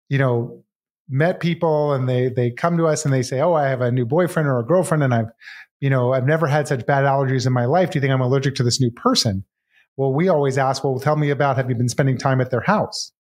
you 0.09 0.17
know, 0.17 0.63
met 1.09 1.39
people 1.39 1.93
and 1.93 2.07
they 2.07 2.29
they 2.29 2.49
come 2.49 2.77
to 2.77 2.87
us 2.87 3.05
and 3.05 3.13
they 3.13 3.21
say, 3.21 3.41
"Oh, 3.41 3.53
I 3.53 3.67
have 3.67 3.81
a 3.81 3.91
new 3.91 4.05
boyfriend 4.05 4.47
or 4.47 4.59
a 4.59 4.65
girlfriend 4.65 5.03
and 5.03 5.13
I've, 5.13 5.31
you 5.79 5.89
know, 5.89 6.13
I've 6.13 6.25
never 6.25 6.47
had 6.47 6.67
such 6.67 6.85
bad 6.85 7.03
allergies 7.03 7.45
in 7.45 7.53
my 7.53 7.65
life. 7.65 7.91
Do 7.91 7.97
you 7.97 8.01
think 8.01 8.13
I'm 8.13 8.21
allergic 8.21 8.55
to 8.55 8.63
this 8.63 8.79
new 8.81 8.91
person?" 8.91 9.43
Well, 9.97 10.13
we 10.13 10.27
always 10.27 10.57
ask, 10.57 10.83
"Well, 10.83 10.99
tell 10.99 11.17
me 11.17 11.29
about 11.29 11.57
have 11.57 11.69
you 11.69 11.75
been 11.75 11.89
spending 11.89 12.17
time 12.17 12.41
at 12.41 12.51
their 12.51 12.61
house?" 12.61 13.11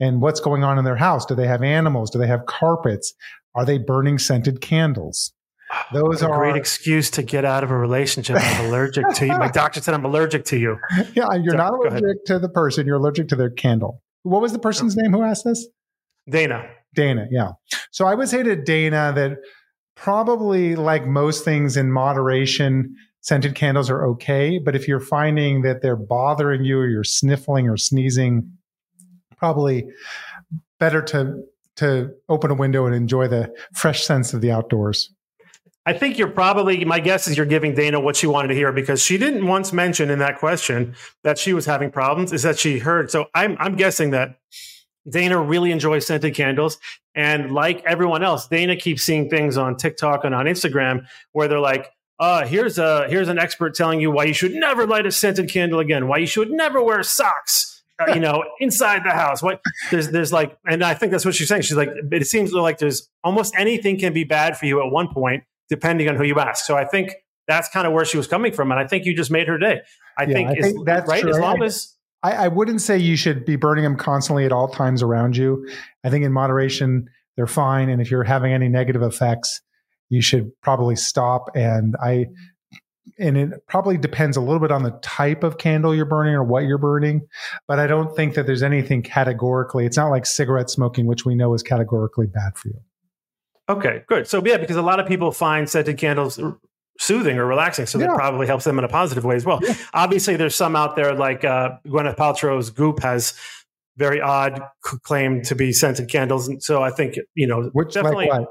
And 0.00 0.20
what's 0.20 0.40
going 0.40 0.64
on 0.64 0.78
in 0.78 0.84
their 0.84 0.96
house? 0.96 1.24
Do 1.24 1.34
they 1.34 1.46
have 1.46 1.62
animals? 1.62 2.10
Do 2.10 2.18
they 2.18 2.26
have 2.26 2.46
carpets? 2.46 3.14
Are 3.54 3.64
they 3.64 3.78
burning 3.78 4.18
scented 4.18 4.60
candles? 4.60 5.32
Those 5.92 6.22
are 6.22 6.32
a 6.32 6.36
great 6.36 6.56
excuse 6.56 7.10
to 7.12 7.22
get 7.22 7.44
out 7.44 7.64
of 7.64 7.70
a 7.70 7.76
relationship. 7.76 8.36
I'm 8.38 8.66
allergic 8.66 9.04
to 9.14 9.26
you. 9.26 9.32
My 9.38 9.48
doctor 9.52 9.80
said 9.80 9.94
I'm 9.94 10.04
allergic 10.04 10.44
to 10.46 10.58
you. 10.58 10.78
Yeah, 11.14 11.32
you're 11.34 11.52
so, 11.52 11.56
not 11.56 11.72
allergic 11.72 12.24
to 12.26 12.38
the 12.38 12.48
person. 12.48 12.86
You're 12.86 12.96
allergic 12.96 13.28
to 13.28 13.36
their 13.36 13.50
candle. 13.50 14.02
What 14.22 14.42
was 14.42 14.52
the 14.52 14.58
person's 14.58 14.96
name 14.96 15.12
who 15.12 15.22
asked 15.22 15.44
this? 15.44 15.66
Dana. 16.28 16.68
Dana. 16.94 17.26
Yeah. 17.30 17.52
So 17.90 18.06
I 18.06 18.14
would 18.14 18.28
say 18.28 18.42
to 18.42 18.56
Dana 18.56 19.12
that 19.14 19.38
probably 19.96 20.76
like 20.76 21.06
most 21.06 21.44
things 21.44 21.76
in 21.76 21.92
moderation, 21.92 22.94
scented 23.20 23.54
candles 23.54 23.90
are 23.90 24.06
okay. 24.06 24.58
But 24.58 24.76
if 24.76 24.88
you're 24.88 25.00
finding 25.00 25.62
that 25.62 25.82
they're 25.82 25.96
bothering 25.96 26.64
you 26.64 26.78
or 26.78 26.86
you're 26.86 27.04
sniffling 27.04 27.68
or 27.68 27.76
sneezing, 27.76 28.50
probably 29.36 29.86
better 30.78 31.02
to 31.02 31.42
to 31.76 32.10
open 32.28 32.50
a 32.50 32.54
window 32.54 32.86
and 32.86 32.94
enjoy 32.94 33.26
the 33.26 33.52
fresh 33.74 34.04
sense 34.04 34.32
of 34.32 34.40
the 34.40 34.50
outdoors. 34.50 35.12
I 35.86 35.92
think 35.92 36.16
you're 36.16 36.28
probably, 36.28 36.84
my 36.84 36.98
guess 36.98 37.28
is 37.28 37.36
you're 37.36 37.44
giving 37.44 37.74
Dana 37.74 38.00
what 38.00 38.16
she 38.16 38.26
wanted 38.26 38.48
to 38.48 38.54
hear 38.54 38.72
because 38.72 39.02
she 39.02 39.18
didn't 39.18 39.46
once 39.46 39.72
mention 39.72 40.10
in 40.10 40.18
that 40.20 40.38
question 40.38 40.94
that 41.24 41.38
she 41.38 41.52
was 41.52 41.66
having 41.66 41.90
problems, 41.90 42.32
is 42.32 42.42
that 42.42 42.58
she 42.58 42.78
heard. 42.78 43.10
So 43.10 43.26
I'm, 43.34 43.56
I'm 43.60 43.76
guessing 43.76 44.10
that 44.10 44.38
Dana 45.08 45.38
really 45.38 45.70
enjoys 45.70 46.06
scented 46.06 46.34
candles. 46.34 46.78
And 47.14 47.52
like 47.52 47.84
everyone 47.84 48.22
else, 48.22 48.48
Dana 48.48 48.76
keeps 48.76 49.02
seeing 49.02 49.28
things 49.28 49.56
on 49.56 49.76
TikTok 49.76 50.24
and 50.24 50.34
on 50.34 50.46
Instagram 50.46 51.06
where 51.32 51.48
they're 51.48 51.60
like, 51.60 51.90
uh, 52.18 52.46
here's 52.46 52.78
a 52.78 53.08
here's 53.08 53.28
an 53.28 53.38
expert 53.38 53.74
telling 53.74 54.00
you 54.00 54.10
why 54.10 54.24
you 54.24 54.32
should 54.32 54.52
never 54.52 54.86
light 54.86 55.04
a 55.04 55.10
scented 55.10 55.50
candle 55.50 55.80
again, 55.80 56.06
why 56.06 56.18
you 56.18 56.26
should 56.26 56.50
never 56.50 56.82
wear 56.82 57.02
socks, 57.02 57.82
uh, 57.98 58.12
you 58.14 58.20
know, 58.20 58.44
inside 58.60 59.02
the 59.04 59.10
house. 59.10 59.42
What 59.42 59.60
there's 59.90 60.10
there's 60.10 60.32
like, 60.32 60.56
and 60.64 60.84
I 60.84 60.94
think 60.94 61.10
that's 61.12 61.24
what 61.24 61.34
she's 61.34 61.48
saying. 61.48 61.62
She's 61.62 61.76
like, 61.76 61.90
it 62.12 62.26
seems 62.26 62.52
like 62.52 62.78
there's 62.78 63.08
almost 63.24 63.54
anything 63.56 63.98
can 63.98 64.12
be 64.12 64.24
bad 64.24 64.56
for 64.56 64.66
you 64.66 64.80
at 64.84 64.92
one 64.92 65.08
point, 65.12 65.42
depending 65.68 66.08
on 66.08 66.16
who 66.16 66.24
you 66.24 66.38
ask. 66.38 66.64
So 66.64 66.76
I 66.76 66.84
think 66.84 67.12
that's 67.46 67.68
kind 67.68 67.86
of 67.86 67.92
where 67.92 68.04
she 68.04 68.16
was 68.16 68.26
coming 68.26 68.52
from, 68.52 68.70
and 68.70 68.80
I 68.80 68.86
think 68.86 69.04
you 69.04 69.14
just 69.14 69.30
made 69.30 69.48
her 69.48 69.58
day. 69.58 69.80
I 70.18 70.24
yeah, 70.24 70.34
think, 70.34 70.50
I 70.50 70.54
think 70.54 70.86
that's 70.86 71.08
right. 71.08 71.22
True. 71.22 71.30
As 71.30 71.38
long 71.38 71.62
as 71.62 71.94
I, 72.22 72.32
I 72.32 72.48
wouldn't 72.48 72.80
say 72.80 72.96
you 72.98 73.16
should 73.16 73.44
be 73.44 73.56
burning 73.56 73.84
them 73.84 73.96
constantly 73.96 74.44
at 74.44 74.52
all 74.52 74.68
times 74.68 75.02
around 75.02 75.36
you. 75.36 75.68
I 76.04 76.10
think 76.10 76.24
in 76.24 76.32
moderation 76.32 77.08
they're 77.36 77.46
fine, 77.46 77.88
and 77.88 78.00
if 78.00 78.10
you're 78.10 78.24
having 78.24 78.52
any 78.52 78.68
negative 78.68 79.02
effects, 79.02 79.60
you 80.08 80.22
should 80.22 80.50
probably 80.62 80.96
stop. 80.96 81.50
And 81.54 81.96
I 82.02 82.26
and 83.18 83.36
it 83.36 83.66
probably 83.66 83.98
depends 83.98 84.36
a 84.36 84.40
little 84.40 84.60
bit 84.60 84.72
on 84.72 84.82
the 84.82 84.98
type 85.02 85.44
of 85.44 85.58
candle 85.58 85.94
you're 85.94 86.06
burning 86.06 86.34
or 86.34 86.42
what 86.42 86.64
you're 86.64 86.78
burning. 86.78 87.26
But 87.68 87.78
I 87.78 87.86
don't 87.86 88.14
think 88.16 88.34
that 88.34 88.46
there's 88.46 88.62
anything 88.62 89.02
categorically. 89.02 89.84
It's 89.84 89.96
not 89.96 90.08
like 90.08 90.26
cigarette 90.26 90.70
smoking, 90.70 91.06
which 91.06 91.24
we 91.24 91.34
know 91.34 91.54
is 91.54 91.62
categorically 91.62 92.26
bad 92.26 92.56
for 92.56 92.68
you. 92.68 92.80
Okay, 93.68 94.02
good. 94.06 94.26
So 94.26 94.42
yeah, 94.44 94.58
because 94.58 94.76
a 94.76 94.82
lot 94.82 95.00
of 95.00 95.06
people 95.06 95.32
find 95.32 95.68
scented 95.68 95.96
candles 95.98 96.40
soothing 96.98 97.38
or 97.38 97.46
relaxing, 97.46 97.86
so 97.86 97.98
yeah. 97.98 98.08
that 98.08 98.16
probably 98.16 98.46
helps 98.46 98.64
them 98.64 98.78
in 98.78 98.84
a 98.84 98.88
positive 98.88 99.24
way 99.24 99.36
as 99.36 99.44
well. 99.44 99.60
Yeah. 99.62 99.74
Obviously, 99.94 100.36
there's 100.36 100.54
some 100.54 100.76
out 100.76 100.96
there 100.96 101.14
like 101.14 101.44
uh, 101.44 101.78
Gwyneth 101.86 102.16
Paltrow's 102.16 102.70
Goop 102.70 103.02
has 103.02 103.34
very 103.96 104.20
odd 104.20 104.60
claim 104.82 105.42
to 105.42 105.54
be 105.54 105.72
scented 105.72 106.08
candles, 106.08 106.48
and 106.48 106.62
so 106.62 106.82
I 106.82 106.90
think 106.90 107.16
you 107.34 107.46
know 107.46 107.70
Which, 107.72 107.94
definitely. 107.94 108.28
Like 108.28 108.46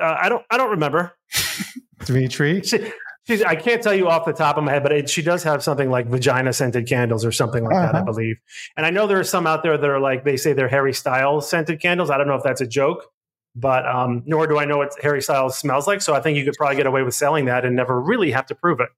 uh, 0.00 0.16
I 0.20 0.28
don't. 0.28 0.44
I 0.50 0.56
don't 0.56 0.70
remember. 0.70 1.12
Dimitri. 2.04 2.62
She, 2.62 2.92
she's, 3.26 3.42
I 3.42 3.56
can't 3.56 3.82
tell 3.82 3.94
you 3.94 4.08
off 4.08 4.24
the 4.24 4.32
top 4.32 4.56
of 4.56 4.64
my 4.64 4.72
head, 4.72 4.82
but 4.82 4.92
it, 4.92 5.10
she 5.10 5.22
does 5.22 5.42
have 5.44 5.62
something 5.62 5.90
like 5.90 6.06
vagina 6.06 6.52
scented 6.52 6.86
candles 6.86 7.24
or 7.24 7.32
something 7.32 7.64
like 7.64 7.74
uh-huh. 7.74 7.86
that, 7.86 7.94
I 7.94 7.98
uh-huh. 7.98 8.12
believe. 8.12 8.36
And 8.76 8.84
I 8.84 8.90
know 8.90 9.06
there 9.06 9.20
are 9.20 9.24
some 9.24 9.46
out 9.46 9.62
there 9.62 9.78
that 9.78 9.88
are 9.88 10.00
like 10.00 10.24
they 10.24 10.36
say 10.36 10.52
they're 10.52 10.68
Harry 10.68 10.92
Styles 10.92 11.48
scented 11.48 11.80
candles. 11.80 12.10
I 12.10 12.18
don't 12.18 12.26
know 12.26 12.34
if 12.34 12.42
that's 12.42 12.60
a 12.60 12.66
joke, 12.66 13.06
but 13.54 13.86
um, 13.86 14.22
nor 14.26 14.46
do 14.46 14.58
I 14.58 14.64
know 14.64 14.78
what 14.78 14.92
Harry 15.02 15.22
Styles 15.22 15.58
smells 15.58 15.86
like. 15.86 16.02
So 16.02 16.14
I 16.14 16.20
think 16.20 16.38
you 16.38 16.44
could 16.44 16.54
probably 16.54 16.76
get 16.76 16.86
away 16.86 17.02
with 17.02 17.14
selling 17.14 17.46
that 17.46 17.64
and 17.64 17.76
never 17.76 18.00
really 18.00 18.30
have 18.30 18.46
to 18.46 18.54
prove 18.54 18.80
it. 18.80 18.88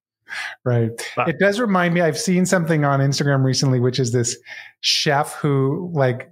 Right. 0.64 0.90
But. 1.16 1.28
It 1.28 1.38
does 1.38 1.60
remind 1.60 1.94
me. 1.94 2.00
I've 2.00 2.18
seen 2.18 2.46
something 2.46 2.84
on 2.84 3.00
Instagram 3.00 3.44
recently, 3.44 3.80
which 3.80 3.98
is 3.98 4.12
this 4.12 4.36
chef 4.80 5.34
who 5.34 5.90
like 5.92 6.30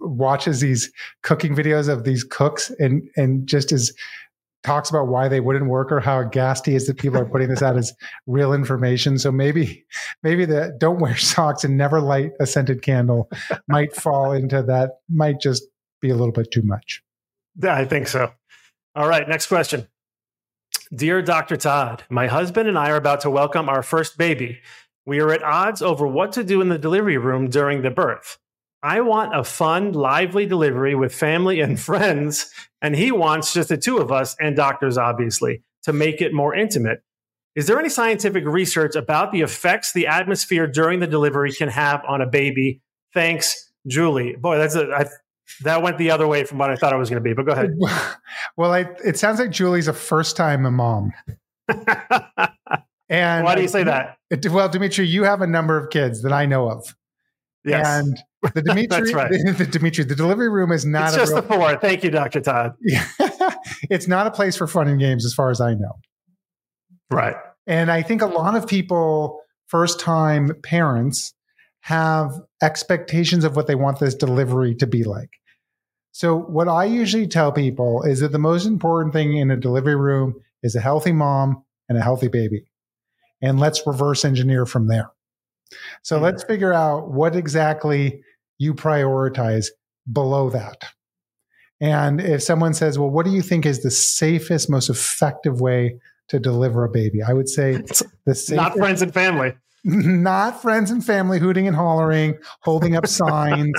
watches 0.00 0.60
these 0.60 0.92
cooking 1.22 1.54
videos 1.54 1.88
of 1.88 2.04
these 2.04 2.24
cooks 2.24 2.70
and 2.78 3.02
and 3.16 3.46
just 3.46 3.72
is 3.72 3.94
talks 4.62 4.88
about 4.88 5.08
why 5.08 5.28
they 5.28 5.40
wouldn't 5.40 5.66
work 5.66 5.92
or 5.92 6.00
how 6.00 6.20
aghast 6.20 6.66
he 6.66 6.74
is 6.74 6.86
that 6.86 6.98
people 6.98 7.18
are 7.18 7.26
putting 7.26 7.48
this 7.48 7.62
out 7.62 7.76
as 7.76 7.92
real 8.26 8.52
information. 8.52 9.18
So 9.18 9.30
maybe 9.30 9.84
maybe 10.22 10.44
the 10.44 10.74
don't 10.78 11.00
wear 11.00 11.16
socks 11.16 11.64
and 11.64 11.76
never 11.76 12.00
light 12.00 12.32
a 12.40 12.46
scented 12.46 12.82
candle 12.82 13.30
might 13.68 13.94
fall 13.94 14.32
into 14.32 14.62
that. 14.62 14.98
Might 15.08 15.40
just 15.40 15.64
be 16.00 16.10
a 16.10 16.16
little 16.16 16.32
bit 16.32 16.50
too 16.50 16.62
much. 16.62 17.02
I 17.62 17.84
think 17.84 18.08
so. 18.08 18.32
All 18.94 19.08
right, 19.08 19.28
next 19.28 19.46
question. 19.46 19.88
Dear 20.94 21.22
Dr. 21.22 21.56
Todd, 21.56 22.04
my 22.08 22.26
husband 22.26 22.68
and 22.68 22.78
I 22.78 22.90
are 22.90 22.96
about 22.96 23.20
to 23.20 23.30
welcome 23.30 23.68
our 23.68 23.82
first 23.82 24.16
baby. 24.16 24.60
We 25.06 25.20
are 25.20 25.32
at 25.32 25.42
odds 25.42 25.82
over 25.82 26.06
what 26.06 26.32
to 26.32 26.44
do 26.44 26.60
in 26.60 26.68
the 26.68 26.78
delivery 26.78 27.18
room 27.18 27.48
during 27.48 27.82
the 27.82 27.90
birth. 27.90 28.38
I 28.82 29.00
want 29.00 29.34
a 29.34 29.44
fun, 29.44 29.92
lively 29.92 30.46
delivery 30.46 30.94
with 30.94 31.14
family 31.14 31.60
and 31.60 31.80
friends, 31.90 32.50
and 32.82 32.94
he 32.94 33.10
wants 33.10 33.52
just 33.52 33.70
the 33.70 33.78
two 33.78 33.98
of 33.98 34.12
us 34.12 34.36
and 34.38 34.54
doctors, 34.54 34.98
obviously, 34.98 35.62
to 35.84 35.92
make 35.92 36.20
it 36.20 36.32
more 36.32 36.54
intimate. 36.54 37.02
Is 37.54 37.66
there 37.66 37.78
any 37.78 37.88
scientific 37.88 38.44
research 38.44 38.96
about 38.96 39.32
the 39.32 39.42
effects 39.42 39.92
the 39.92 40.06
atmosphere 40.06 40.66
during 40.66 41.00
the 41.00 41.06
delivery 41.06 41.52
can 41.52 41.68
have 41.68 42.02
on 42.06 42.20
a 42.20 42.26
baby? 42.26 42.80
Thanks, 43.12 43.72
Julie. 43.86 44.34
Boy, 44.36 44.58
that's 44.58 44.74
a 44.74 44.90
I, 44.90 45.06
that 45.62 45.82
went 45.82 45.98
the 45.98 46.10
other 46.10 46.26
way 46.26 46.44
from 46.44 46.58
what 46.58 46.70
I 46.70 46.76
thought 46.76 46.92
it 46.92 46.96
was 46.96 47.10
going 47.10 47.22
to 47.22 47.28
be. 47.28 47.34
But 47.34 47.46
go 47.46 47.52
ahead. 47.52 47.70
Well, 48.56 48.72
I, 48.72 48.86
it 49.04 49.18
sounds 49.18 49.40
like 49.40 49.50
Julie's 49.50 49.88
a 49.88 49.92
first 49.92 50.36
time 50.36 50.64
a 50.64 50.70
mom. 50.70 51.12
and 53.08 53.44
why 53.44 53.54
do 53.56 53.62
you 53.62 53.68
say 53.68 53.82
that? 53.82 54.18
It, 54.30 54.46
uh, 54.46 54.52
well, 54.52 54.68
Dimitri, 54.68 55.06
you 55.08 55.24
have 55.24 55.40
a 55.40 55.46
number 55.46 55.76
of 55.76 55.90
kids 55.90 56.22
that 56.22 56.32
I 56.32 56.46
know 56.46 56.70
of. 56.70 56.94
Yes. 57.64 57.84
And 57.84 58.22
the 58.54 58.62
Dimitri, 58.66 59.12
right. 59.12 59.30
the, 59.30 59.54
the, 59.58 59.66
Dimitri, 59.66 60.04
the 60.04 60.14
delivery 60.14 60.48
room 60.48 60.70
is 60.70 60.84
not 60.84 61.08
it's 61.08 61.16
just 61.16 61.32
real, 61.32 61.42
the 61.42 61.48
four. 61.48 61.76
Thank 61.78 62.04
you, 62.04 62.10
Dr. 62.10 62.40
Todd. 62.40 62.74
it's 63.90 64.06
not 64.06 64.26
a 64.28 64.30
place 64.30 64.56
for 64.56 64.66
fun 64.66 64.86
and 64.86 65.00
games, 65.00 65.24
as 65.24 65.34
far 65.34 65.50
as 65.50 65.60
I 65.60 65.74
know. 65.74 65.98
Right. 67.10 67.36
And 67.66 67.90
I 67.90 68.02
think 68.02 68.22
a 68.22 68.26
lot 68.26 68.56
of 68.56 68.66
people, 68.66 69.40
first 69.66 69.98
time 69.98 70.52
parents, 70.62 71.34
have 71.80 72.40
expectations 72.62 73.44
of 73.44 73.56
what 73.56 73.66
they 73.66 73.74
want 73.74 74.00
this 74.00 74.14
delivery 74.14 74.74
to 74.74 74.86
be 74.86 75.04
like. 75.04 75.30
So, 76.14 76.36
what 76.36 76.68
I 76.68 76.84
usually 76.84 77.26
tell 77.26 77.50
people 77.50 78.04
is 78.04 78.20
that 78.20 78.30
the 78.30 78.38
most 78.38 78.66
important 78.66 79.12
thing 79.12 79.36
in 79.36 79.50
a 79.50 79.56
delivery 79.56 79.96
room 79.96 80.36
is 80.62 80.76
a 80.76 80.80
healthy 80.80 81.10
mom 81.10 81.64
and 81.88 81.98
a 81.98 82.02
healthy 82.02 82.28
baby. 82.28 82.66
And 83.42 83.58
let's 83.58 83.84
reverse 83.84 84.24
engineer 84.24 84.64
from 84.64 84.86
there. 84.86 85.10
So, 86.02 86.14
mm-hmm. 86.14 86.24
let's 86.24 86.44
figure 86.44 86.72
out 86.72 87.10
what 87.10 87.34
exactly 87.34 88.22
you 88.58 88.74
prioritize 88.74 89.70
below 90.10 90.50
that. 90.50 90.84
And 91.80 92.20
if 92.20 92.44
someone 92.44 92.74
says, 92.74 92.96
Well, 92.96 93.10
what 93.10 93.26
do 93.26 93.32
you 93.32 93.42
think 93.42 93.66
is 93.66 93.82
the 93.82 93.90
safest, 93.90 94.70
most 94.70 94.88
effective 94.88 95.60
way 95.60 95.98
to 96.28 96.38
deliver 96.38 96.84
a 96.84 96.88
baby? 96.88 97.24
I 97.24 97.32
would 97.32 97.48
say 97.48 97.78
the 98.24 98.36
safest, 98.36 98.52
not 98.52 98.76
friends 98.76 99.02
and 99.02 99.12
family 99.12 99.54
not 99.84 100.62
friends 100.62 100.92
and 100.92 101.04
family 101.04 101.40
hooting 101.40 101.66
and 101.66 101.74
hollering, 101.74 102.38
holding 102.60 102.94
up 102.94 103.06
signs. 103.08 103.74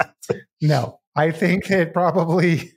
No, 0.61 0.99
I 1.15 1.31
think 1.31 1.69
it 1.69 1.93
probably, 1.93 2.71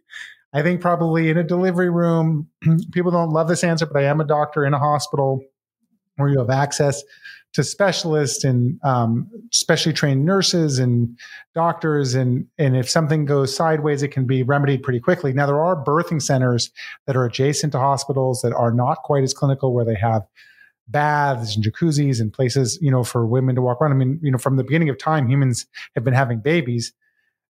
I 0.53 0.63
think 0.63 0.81
probably 0.81 1.31
in 1.31 1.37
a 1.37 1.45
delivery 1.45 1.91
room, 1.91 2.49
people 2.93 3.11
don't 3.11 3.31
love 3.31 3.49
this 3.49 3.65
answer, 3.65 3.87
but 3.87 4.03
I 4.03 4.07
am 4.07 4.21
a 4.21 4.25
doctor 4.25 4.65
in 4.65 4.75
a 4.75 4.79
hospital 4.79 5.41
where 6.17 6.29
you 6.29 6.39
have 6.39 6.51
access 6.51 7.03
to 7.55 7.65
specialists 7.65 8.45
and 8.45 8.79
um, 8.85 9.29
specially 9.51 9.93
trained 9.93 10.25
nurses 10.25 10.79
and 10.79 11.19
doctors. 11.55 12.15
And 12.15 12.47
and 12.59 12.77
if 12.77 12.91
something 12.91 13.25
goes 13.25 13.57
sideways 13.57 14.03
it 14.03 14.09
can 14.09 14.27
be 14.27 14.43
remedied 14.43 14.83
pretty 14.83 15.01
quickly. 15.01 15.33
Now 15.33 15.47
there 15.47 15.63
are 15.63 15.83
birthing 15.83 16.21
centers 16.21 16.71
that 17.07 17.17
are 17.17 17.25
adjacent 17.25 17.73
to 17.73 17.79
hospitals 17.79 18.43
that 18.43 18.53
are 18.53 18.73
not 18.73 18.99
quite 19.03 19.23
as 19.23 19.33
clinical 19.33 19.73
where 19.73 19.85
they 19.85 19.95
have 19.95 20.23
baths 20.89 21.55
and 21.55 21.65
jacuzzis 21.65 22.21
and 22.21 22.33
places, 22.33 22.79
you 22.81 22.91
know, 22.91 23.05
for 23.05 23.27
women 23.27 23.55
to 23.55 23.63
walk 23.63 23.81
around. 23.81 23.93
I 23.93 23.97
mean, 23.97 24.19
you 24.23 24.31
know, 24.31 24.39
from 24.39 24.57
the 24.57 24.65
beginning 24.65 24.89
of 24.89 24.99
time, 24.99 25.29
humans 25.29 25.67
have 25.95 26.05
been 26.05 26.15
having 26.15 26.41
babies 26.41 26.93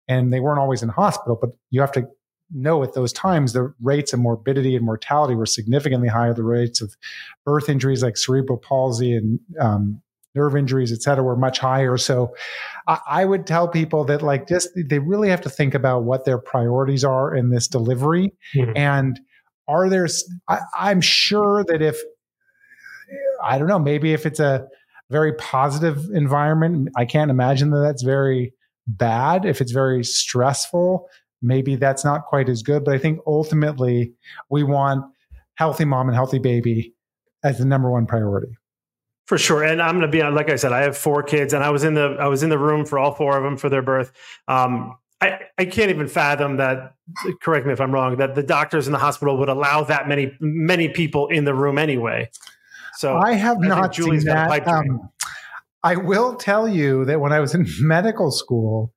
and 0.09 0.33
they 0.33 0.41
weren't 0.41 0.61
always 0.61 0.83
in 0.83 0.89
hospital, 0.89 1.39
but 1.41 1.51
you 1.71 1.81
have 1.81 1.93
to 1.93 2.09
know 2.53 2.83
at 2.83 2.95
those 2.95 3.13
times 3.13 3.53
the 3.53 3.75
rates 3.81 4.13
of 4.13 4.21
morbidity 4.21 4.77
and 4.77 4.85
mortality 4.85 5.35
were 5.35 5.47
significantly 5.47 6.09
higher. 6.09 6.33
The 6.33 6.45
rates 6.45 6.81
of 6.81 6.95
birth 7.45 7.69
injuries 7.69 8.03
like 8.03 8.17
cerebral 8.17 8.59
palsy 8.59 9.17
and 9.17 9.41
um, 9.61 10.01
nerve 10.35 10.55
injuries, 10.55 10.93
et 10.93 11.03
cetera, 11.03 11.25
were 11.25 11.37
much 11.37 11.59
higher. 11.59 11.97
So 11.97 12.35
I, 12.87 12.99
I, 13.09 13.25
would 13.25 13.47
tell 13.47 13.67
people 13.67 14.05
that 14.05 14.23
like 14.23 14.47
just 14.47 14.69
they 14.77 14.99
really 14.99 15.29
have 15.31 15.41
to 15.41 15.51
think 15.51 15.75
about 15.75 16.05
what 16.05 16.25
their 16.25 16.39
priorities 16.39 17.05
are 17.05 17.35
in 17.35 17.51
this 17.51 17.67
delivery. 17.67 18.33
Mm-hmm. 18.55 18.77
And 18.77 19.21
are 19.67 19.89
there, 19.89 20.07
I, 20.49 20.61
I'm 20.79 21.01
sure 21.01 21.65
that 21.69 21.83
if 21.83 21.99
I 23.43 23.59
don't 23.59 23.69
know, 23.69 23.79
maybe 23.79 24.13
if 24.13 24.27
it's 24.27 24.41
a 24.41 24.67
very 25.11 25.33
positive 25.35 26.05
environment, 26.13 26.91
I 26.97 27.05
can't 27.05 27.31
imagine 27.31 27.71
that 27.71 27.81
that's 27.81 28.03
very 28.03 28.53
bad. 28.87 29.45
If 29.45 29.61
it's 29.61 29.73
very 29.73 30.05
stressful, 30.05 31.09
maybe 31.43 31.77
that's 31.77 32.05
not 32.05 32.27
quite 32.27 32.49
as 32.49 32.63
good. 32.63 32.85
But 32.85 32.95
I 32.95 32.99
think 32.99 33.21
ultimately 33.27 34.13
we 34.51 34.63
want 34.63 35.05
healthy 35.55 35.85
mom 35.85 36.09
and 36.09 36.15
healthy 36.15 36.39
baby 36.39 36.95
as 37.45 37.59
the 37.59 37.65
number 37.65 37.91
one 37.91 38.07
priority. 38.07 38.57
For 39.27 39.39
sure, 39.39 39.65
and 39.65 39.83
I'm 39.83 39.93
going 39.93 40.03
to 40.03 40.09
be 40.09 40.23
on. 40.23 40.37
Like 40.37 40.51
I 40.51 40.57
said, 40.57 40.73
I 40.73 40.83
have 40.83 40.97
four 40.97 41.23
kids, 41.23 41.53
and 41.53 41.65
I 41.65 41.71
was 41.71 41.83
in 41.83 41.95
the 41.95 42.17
I 42.21 42.29
was 42.29 42.45
in 42.45 42.49
the 42.49 42.59
room 42.59 42.87
for 42.87 42.97
all 42.97 43.13
four 43.13 43.37
of 43.37 43.43
them 43.43 43.57
for 43.57 43.69
their 43.69 43.83
birth. 43.83 44.13
Um, 44.47 44.97
I, 45.21 45.41
I 45.59 45.65
can't 45.65 45.91
even 45.91 46.07
fathom 46.07 46.59
that. 46.59 46.95
Correct 47.43 47.67
me 47.67 47.73
if 47.73 47.81
I'm 47.81 47.93
wrong. 47.93 48.19
That 48.19 48.37
the 48.37 48.43
doctors 48.45 48.87
in 48.87 48.93
the 48.93 48.99
hospital 48.99 49.37
would 49.39 49.49
allow 49.49 49.83
that 49.83 50.07
many 50.07 50.37
many 50.39 50.89
people 50.89 51.27
in 51.27 51.45
the 51.45 51.55
room 51.55 51.77
anyway. 51.77 52.31
So 52.99 53.17
I 53.17 53.33
have 53.33 53.59
I 53.63 53.67
not 53.67 53.95
seen 53.97 54.25
that. 54.27 54.69
Um, 54.69 55.11
I 55.87 55.95
will 55.95 56.35
tell 56.35 56.67
you 56.67 57.05
that 57.05 57.21
when 57.21 57.33
I 57.33 57.39
was 57.39 57.55
in 57.55 57.65
medical 57.81 58.33
school 58.33 58.93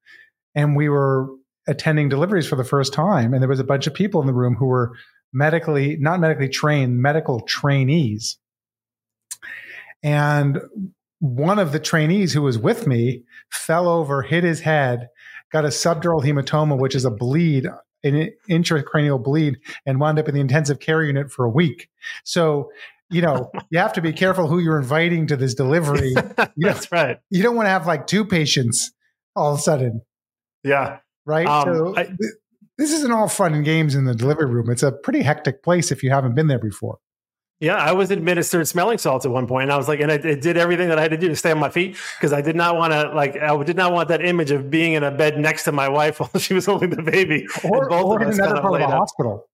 and 0.56 0.76
we 0.76 0.90
were 0.90 1.28
attending 1.68 2.10
deliveries 2.10 2.48
for 2.48 2.56
the 2.56 2.64
first 2.64 2.94
time, 2.94 3.32
and 3.32 3.44
there 3.44 3.50
was 3.50 3.60
a 3.60 3.64
bunch 3.64 3.86
of 3.86 3.94
people 3.94 4.22
in 4.22 4.28
the 4.28 4.34
room 4.34 4.56
who 4.56 4.66
were 4.66 4.94
medically, 5.32 5.98
not 5.98 6.20
medically 6.20 6.50
trained, 6.50 7.00
medical 7.00 7.42
trainees. 7.42 8.40
And 10.02 10.60
one 11.20 11.60
of 11.60 11.74
the 11.74 11.80
trainees 11.80 12.34
who 12.34 12.42
was 12.42 12.58
with 12.58 12.88
me 12.88 13.22
fell 13.52 13.88
over, 13.88 14.24
hit 14.24 14.44
his 14.44 14.62
head, 14.62 15.10
got 15.52 15.66
a 15.66 15.68
subdural 15.68 16.24
hematoma, 16.24 16.76
which 16.76 16.96
is 16.96 17.06
a 17.06 17.12
bleed, 17.12 17.68
an 18.04 18.32
intracranial 18.50 19.22
bleed, 19.22 19.60
and 19.86 20.00
wound 20.00 20.18
up 20.18 20.28
in 20.28 20.34
the 20.34 20.42
intensive 20.42 20.80
care 20.80 21.04
unit 21.04 21.32
for 21.32 21.46
a 21.46 21.52
week. 21.52 21.88
So 22.24 22.72
you 23.10 23.22
know, 23.22 23.52
you 23.70 23.80
have 23.80 23.94
to 23.94 24.02
be 24.02 24.14
careful 24.14 24.48
who 24.48 24.60
you're 24.60 24.80
inviting 24.80 25.28
to 25.28 25.36
this 25.36 25.54
delivery. 25.54 26.14
You 26.56 26.68
That's 26.68 26.92
right. 26.92 27.18
You 27.30 27.42
don't 27.42 27.56
want 27.56 27.68
to 27.68 27.70
have 27.70 27.88
like 27.88 28.06
two 28.06 28.26
patients 28.26 28.92
all 29.36 29.54
of 29.54 29.60
a 29.60 29.62
sudden. 29.62 30.02
Yeah. 30.64 31.00
Right. 31.26 31.48
Um, 31.48 31.64
so 31.64 31.94
I, 31.96 32.04
th- 32.04 32.18
this 32.78 32.92
isn't 32.92 33.12
all 33.12 33.30
fun 33.30 33.54
and 33.54 33.64
games 33.64 33.96
in 33.96 34.06
the 34.06 34.16
delivery 34.16 34.46
room. 34.46 34.70
It's 34.70 34.84
a 34.84 34.92
pretty 34.92 35.22
hectic 35.22 35.64
place 35.64 35.92
if 35.92 36.04
you 36.04 36.10
haven't 36.10 36.36
been 36.36 36.48
there 36.48 36.60
before. 36.60 36.98
Yeah, 37.60 37.76
I 37.76 37.92
was 37.92 38.10
administered 38.10 38.68
smelling 38.70 38.98
salts 38.98 39.26
at 39.26 39.32
one 39.32 39.46
point, 39.46 39.64
and 39.64 39.74
I 39.74 39.78
was 39.78 39.90
like, 39.90 40.00
and 40.00 40.10
I, 40.10 40.16
it 40.16 40.42
did 40.42 40.56
everything 40.56 40.88
that 40.88 40.98
I 40.98 41.02
had 41.02 41.12
to 41.12 41.18
do 41.18 41.28
to 41.28 41.36
stay 41.36 41.52
on 41.52 41.60
my 41.60 41.70
feet 41.70 41.98
because 42.18 42.32
I 42.32 42.42
did 42.42 42.56
not 42.56 42.78
want 42.78 42.94
to, 42.94 43.12
like, 43.14 43.36
I 43.36 43.62
did 43.64 43.76
not 43.76 43.92
want 43.92 44.08
that 44.10 44.24
image 44.24 44.52
of 44.52 44.70
being 44.70 44.94
in 44.94 45.04
a 45.04 45.12
bed 45.12 45.38
next 45.38 45.66
to 45.66 45.74
my 45.74 45.90
wife 45.90 46.20
while 46.22 46.32
she 46.40 46.54
was 46.54 46.66
holding 46.66 46.92
the 46.92 47.02
baby, 47.02 47.48
or, 47.66 47.92
or 47.92 48.22
in 48.22 48.30
another 48.30 48.62
part 48.62 48.82
of 48.82 48.90
the 48.90 48.96
hospital. 48.96 49.50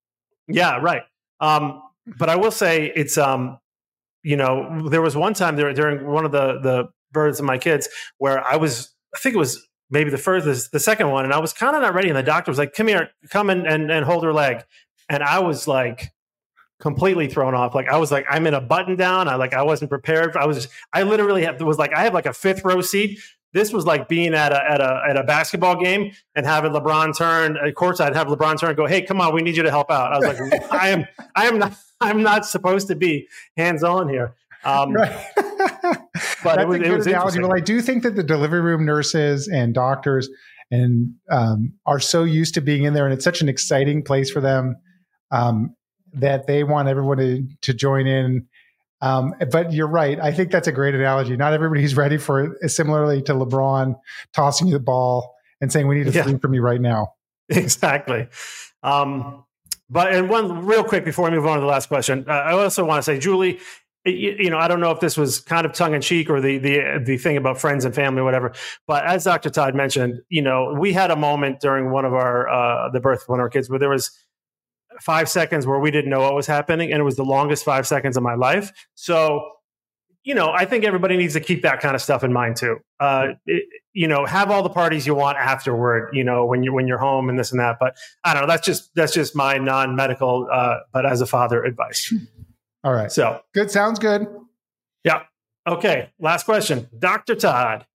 Yeah, 0.47 0.77
right. 0.77 1.01
Um, 1.39 1.81
but 2.05 2.29
I 2.29 2.35
will 2.35 2.51
say 2.51 2.91
it's 2.95 3.17
um 3.17 3.59
you 4.25 4.35
know, 4.35 4.89
there 4.89 5.03
was 5.03 5.15
one 5.15 5.35
time 5.35 5.55
there 5.55 5.71
during 5.71 6.05
one 6.07 6.25
of 6.25 6.31
the 6.31 6.59
the 6.59 6.85
births 7.11 7.39
of 7.39 7.45
my 7.45 7.59
kids 7.59 7.87
where 8.17 8.45
I 8.45 8.57
was, 8.57 8.93
I 9.13 9.19
think 9.19 9.35
it 9.35 9.37
was 9.37 9.63
maybe 9.91 10.09
the 10.09 10.17
first, 10.17 10.71
the 10.71 10.79
second 10.79 11.11
one, 11.11 11.25
and 11.25 11.33
I 11.33 11.37
was 11.37 11.53
kind 11.53 11.75
of 11.75 11.83
not 11.83 11.93
ready, 11.93 12.09
and 12.09 12.17
the 12.17 12.23
doctor 12.23 12.49
was 12.49 12.57
like, 12.57 12.73
"Come 12.73 12.87
here, 12.87 13.11
come 13.29 13.51
and 13.51 13.67
and, 13.67 13.91
and 13.91 14.03
hold 14.03 14.23
her 14.23 14.33
leg," 14.33 14.63
and 15.09 15.21
I 15.21 15.39
was 15.39 15.67
like 15.67 16.11
completely 16.79 17.27
thrown 17.27 17.53
off. 17.53 17.75
Like 17.75 17.87
I 17.87 17.97
was 17.97 18.11
like, 18.11 18.25
I'm 18.27 18.47
in 18.47 18.55
a 18.55 18.61
button 18.61 18.95
down. 18.95 19.27
I 19.27 19.35
like 19.35 19.53
I 19.53 19.61
wasn't 19.61 19.91
prepared. 19.91 20.35
I 20.35 20.47
was 20.47 20.57
just, 20.57 20.69
I 20.91 21.03
literally 21.03 21.43
have, 21.43 21.61
was 21.61 21.77
like 21.77 21.93
I 21.93 22.03
have 22.03 22.13
like 22.13 22.25
a 22.25 22.33
fifth 22.33 22.65
row 22.65 22.81
seat. 22.81 23.19
This 23.55 23.71
was 23.71 23.85
like 23.85 24.09
being 24.09 24.33
at 24.33 24.51
a 24.51 24.61
at 24.69 24.81
a 24.81 25.01
at 25.09 25.17
a 25.17 25.23
basketball 25.23 25.81
game 25.81 26.11
and 26.35 26.45
having 26.45 26.73
LeBron 26.73 27.17
turn 27.17 27.55
of 27.57 27.73
course 27.73 28.01
I'd 28.01 28.13
have 28.13 28.27
LeBron 28.27 28.59
turn 28.59 28.71
and 28.71 28.77
go, 28.77 28.85
Hey, 28.85 29.01
come 29.01 29.21
on, 29.21 29.33
we 29.33 29.41
need 29.41 29.55
you 29.55 29.63
to 29.63 29.71
help 29.71 29.89
out. 29.89 30.11
I 30.11 30.17
was 30.17 30.39
like, 30.39 30.71
I 30.71 30.89
am 30.89 31.05
I 31.35 31.47
am 31.47 31.57
not 31.57 31.73
I'm 32.01 32.21
not 32.21 32.45
supposed 32.45 32.87
to 32.89 32.95
be 32.95 33.27
hands 33.55 33.81
on 33.81 34.09
here. 34.09 34.35
Um, 34.65 34.93
right. 34.93 35.25
but 35.35 36.03
That's 36.43 36.61
it 36.61 36.67
was, 36.67 36.79
a 36.79 36.83
good 36.83 36.97
was 36.97 37.07
analogy. 37.07 37.39
Well, 37.39 37.55
I 37.55 37.61
do 37.61 37.81
think 37.81 38.03
that 38.03 38.15
the 38.15 38.23
delivery 38.23 38.61
room 38.61 38.85
nurses 38.85 39.47
and 39.47 39.73
doctors 39.73 40.29
and 40.69 41.13
um, 41.31 41.73
are 41.85 41.99
so 41.99 42.23
used 42.23 42.55
to 42.55 42.61
being 42.61 42.83
in 42.83 42.93
there, 42.93 43.05
and 43.05 43.13
it's 43.13 43.23
such 43.23 43.41
an 43.41 43.47
exciting 43.47 44.03
place 44.03 44.31
for 44.31 44.41
them. 44.41 44.75
Um, 45.31 45.75
that 46.13 46.47
they 46.47 46.63
want 46.63 46.87
everyone 46.87 47.17
to, 47.17 47.47
to 47.61 47.73
join 47.73 48.07
in. 48.07 48.47
Um, 49.05 49.35
but 49.51 49.71
you're 49.71 49.87
right. 49.87 50.19
I 50.19 50.31
think 50.31 50.51
that's 50.51 50.67
a 50.67 50.71
great 50.71 50.95
analogy. 50.95 51.37
Not 51.37 51.53
everybody's 51.53 51.95
ready 51.95 52.17
for 52.17 52.43
it. 52.43 52.69
Similarly 52.69 53.21
to 53.23 53.33
LeBron 53.33 53.95
tossing 54.33 54.65
you 54.65 54.73
the 54.73 54.79
ball 54.79 55.35
and 55.61 55.71
saying, 55.71 55.87
"We 55.87 55.95
need 55.95 56.11
to 56.11 56.11
yeah. 56.11 56.37
from 56.37 56.53
you 56.53 56.61
right 56.61 56.81
now." 56.81 57.13
Exactly. 57.47 58.27
Um, 58.81 59.45
but 59.87 60.11
and 60.11 60.31
one 60.31 60.65
real 60.65 60.83
quick 60.83 61.05
before 61.05 61.29
we 61.29 61.37
move 61.37 61.45
on 61.45 61.57
to 61.57 61.61
the 61.61 61.67
last 61.67 61.89
question, 61.89 62.25
uh, 62.27 62.31
I 62.31 62.53
also 62.53 62.83
want 62.83 62.97
to 62.97 63.03
say, 63.03 63.19
Julie, 63.19 63.59
you, 64.03 64.35
you, 64.39 64.49
know, 64.49 64.57
I 64.57 64.67
don't 64.67 64.79
know 64.79 64.89
if 64.89 64.99
this 64.99 65.15
was 65.15 65.41
kind 65.41 65.63
of 65.63 65.73
tongue 65.73 65.93
in 65.93 66.01
cheek 66.01 66.27
or 66.27 66.41
the 66.41 66.57
the 66.57 67.03
the 67.05 67.17
thing 67.17 67.37
about 67.37 67.59
friends 67.59 67.85
and 67.85 67.93
family, 67.93 68.21
or 68.21 68.23
whatever. 68.23 68.53
But 68.87 69.05
as 69.05 69.25
Dr. 69.25 69.51
Todd 69.51 69.75
mentioned, 69.75 70.21
you 70.29 70.41
know, 70.41 70.75
we 70.79 70.91
had 70.91 71.11
a 71.11 71.15
moment 71.15 71.59
during 71.59 71.91
one 71.91 72.03
of 72.03 72.15
our 72.15 72.47
uh, 72.49 72.89
the 72.89 72.99
birth 72.99 73.21
of 73.21 73.29
one 73.29 73.39
of 73.39 73.43
our 73.43 73.49
kids 73.49 73.69
where 73.69 73.77
there 73.77 73.89
was 73.89 74.11
five 75.01 75.29
seconds 75.29 75.65
where 75.65 75.79
we 75.79 75.91
didn't 75.91 76.09
know 76.09 76.21
what 76.21 76.35
was 76.35 76.47
happening, 76.47 76.91
and 76.91 76.99
it 76.99 77.03
was 77.03 77.15
the 77.15 77.25
longest 77.25 77.63
five 77.63 77.87
seconds 77.87 78.17
of 78.17 78.23
my 78.23 78.35
life. 78.35 78.71
So, 78.95 79.51
you 80.23 80.33
know, 80.33 80.51
I 80.51 80.65
think 80.65 80.83
everybody 80.83 81.17
needs 81.17 81.33
to 81.33 81.39
keep 81.39 81.61
that 81.63 81.79
kind 81.79 81.95
of 81.95 82.01
stuff 82.01 82.23
in 82.23 82.33
mind 82.33 82.57
too. 82.57 82.79
Uh, 82.99 83.29
it, 83.45 83.65
you 83.93 84.07
know, 84.07 84.25
have 84.25 84.51
all 84.51 84.63
the 84.63 84.69
parties 84.69 85.05
you 85.05 85.15
want 85.15 85.37
afterward. 85.37 86.09
You 86.13 86.23
know, 86.23 86.45
when 86.45 86.63
you're 86.63 86.73
when 86.73 86.87
you're 86.87 86.97
home 86.97 87.29
and 87.29 87.37
this 87.37 87.51
and 87.51 87.59
that. 87.59 87.77
But 87.79 87.95
I 88.23 88.33
don't 88.33 88.43
know. 88.43 88.47
That's 88.47 88.65
just 88.65 88.93
that's 88.95 89.13
just 89.13 89.35
my 89.35 89.57
non 89.57 89.95
medical, 89.95 90.47
uh, 90.51 90.79
but 90.91 91.05
as 91.05 91.21
a 91.21 91.25
father, 91.25 91.63
advice. 91.63 92.13
All 92.83 92.93
right. 92.93 93.11
So 93.11 93.41
good. 93.53 93.71
Sounds 93.71 93.99
good. 93.99 94.27
Yeah. 95.03 95.23
Okay. 95.67 96.11
Last 96.19 96.45
question, 96.45 96.87
Doctor 96.97 97.35
Todd. 97.35 97.85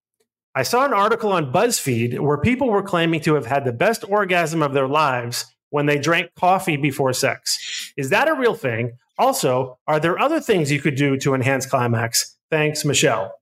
I 0.54 0.64
saw 0.64 0.84
an 0.84 0.92
article 0.92 1.30
on 1.30 1.52
BuzzFeed 1.52 2.18
where 2.18 2.36
people 2.36 2.70
were 2.70 2.82
claiming 2.82 3.20
to 3.20 3.34
have 3.34 3.46
had 3.46 3.64
the 3.64 3.72
best 3.72 4.04
orgasm 4.08 4.62
of 4.62 4.72
their 4.72 4.88
lives 4.88 5.46
when 5.70 5.86
they 5.86 5.98
drank 5.98 6.34
coffee 6.34 6.76
before 6.76 7.12
sex. 7.12 7.92
Is 7.96 8.10
that 8.10 8.28
a 8.28 8.34
real 8.34 8.54
thing? 8.54 8.98
Also, 9.18 9.78
are 9.86 10.00
there 10.00 10.18
other 10.18 10.40
things 10.40 10.70
you 10.70 10.80
could 10.80 10.96
do 10.96 11.16
to 11.18 11.34
enhance 11.34 11.66
climax? 11.66 12.36
Thanks, 12.50 12.84
Michelle. 12.84 13.32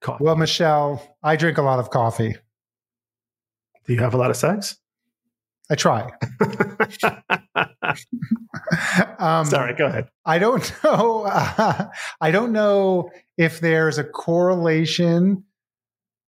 Coffee. 0.00 0.24
Well, 0.24 0.36
Michelle, 0.36 1.16
I 1.22 1.36
drink 1.36 1.58
a 1.58 1.62
lot 1.62 1.78
of 1.78 1.90
coffee. 1.90 2.36
Do 3.86 3.92
you 3.92 4.00
have 4.00 4.14
a 4.14 4.16
lot 4.16 4.30
of 4.30 4.36
sex? 4.36 4.78
I 5.70 5.74
try. 5.74 6.12
um, 9.18 9.46
Sorry, 9.46 9.74
go 9.74 9.86
ahead. 9.86 10.08
I 10.24 10.38
don't 10.38 10.72
know. 10.84 11.24
Uh, 11.26 11.88
I 12.20 12.30
don't 12.30 12.52
know 12.52 13.10
if 13.38 13.60
there's 13.60 13.98
a 13.98 14.04
correlation. 14.04 15.44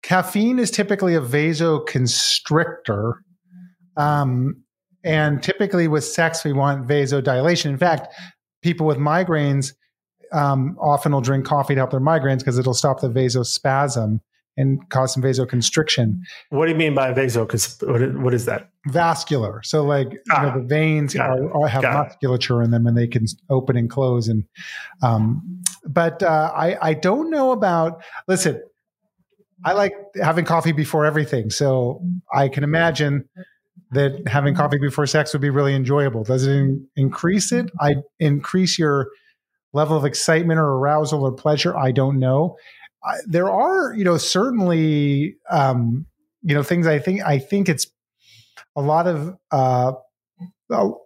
Caffeine 0.03 0.59
is 0.59 0.71
typically 0.71 1.15
a 1.15 1.21
vasoconstrictor, 1.21 3.15
um, 3.97 4.63
and 5.03 5.43
typically 5.43 5.89
with 5.89 6.05
sex, 6.05 6.45
we 6.45 6.53
want 6.53 6.89
vasodilation. 6.89 7.67
In 7.67 7.79
fact, 7.79 8.09
people 8.63 8.87
with 8.87 8.97
migraines 8.97 9.75
um, 10.33 10.77
often 10.81 11.13
will 11.13 11.21
drink 11.21 11.45
coffee 11.45 11.75
to 11.75 11.81
help 11.81 11.91
their 11.91 12.01
migraines 12.01 12.39
because 12.39 12.59
it'll 12.59 12.75
stop 12.75 13.01
the 13.01 13.09
vasospasm 13.09 14.21
and 14.57 14.89
cause 14.89 15.13
some 15.13 15.23
vasoconstriction. 15.23 16.21
What 16.51 16.67
do 16.67 16.73
you 16.73 16.79
mean 16.79 16.95
by 16.95 17.13
vaso? 17.13 17.45
Because 17.45 17.77
what 17.83 18.35
is 18.35 18.47
that? 18.47 18.71
Vascular. 18.87 19.61
So, 19.65 19.85
like 19.85 20.09
ah, 20.31 20.41
you 20.41 20.49
know, 20.49 20.61
the 20.61 20.67
veins 20.67 21.17
are, 21.17 21.53
are, 21.55 21.69
have 21.69 21.83
musculature 21.83 22.63
it. 22.63 22.67
in 22.67 22.71
them, 22.71 22.87
and 22.87 22.97
they 22.97 23.09
can 23.09 23.27
open 23.51 23.77
and 23.77 23.91
close. 23.91 24.29
And 24.29 24.45
um, 25.03 25.63
but 25.87 26.23
uh, 26.23 26.53
I 26.55 26.91
I 26.91 26.95
don't 26.95 27.31
know 27.31 27.51
about. 27.53 28.03
Listen, 28.29 28.63
I 29.65 29.73
like 29.73 29.95
having 30.23 30.45
coffee 30.45 30.73
before 30.73 31.05
everything, 31.05 31.51
so 31.51 32.01
I 32.33 32.49
can 32.49 32.65
imagine 32.65 33.29
that 33.91 34.27
having 34.27 34.55
coffee 34.55 34.79
before 34.79 35.07
sex 35.07 35.33
would 35.33 35.43
be 35.43 35.51
really 35.51 35.75
enjoyable. 35.75 36.25
Does 36.25 36.47
it 36.47 36.53
in- 36.53 36.87
increase 36.97 37.53
it? 37.53 37.71
I 37.81 37.97
increase 38.19 38.79
your 38.79 39.09
level 39.73 39.97
of 39.97 40.05
excitement 40.05 40.59
or 40.59 40.65
arousal 40.65 41.23
or 41.23 41.33
pleasure. 41.33 41.77
I 41.77 41.93
don't 41.93 42.19
know. 42.19 42.57
I, 43.05 43.17
there 43.27 43.51
are, 43.51 43.95
you 43.95 44.05
know, 44.05 44.17
certainly, 44.17 45.37
um, 45.51 46.07
you 46.43 46.55
know, 46.55 46.63
things. 46.63 46.87
I 46.87 46.99
think. 46.99 47.23
I 47.23 47.39
think 47.39 47.69
it's 47.69 47.87
a 48.77 48.83
lot 48.83 49.07
of. 49.07 49.37
Uh, 49.51 49.93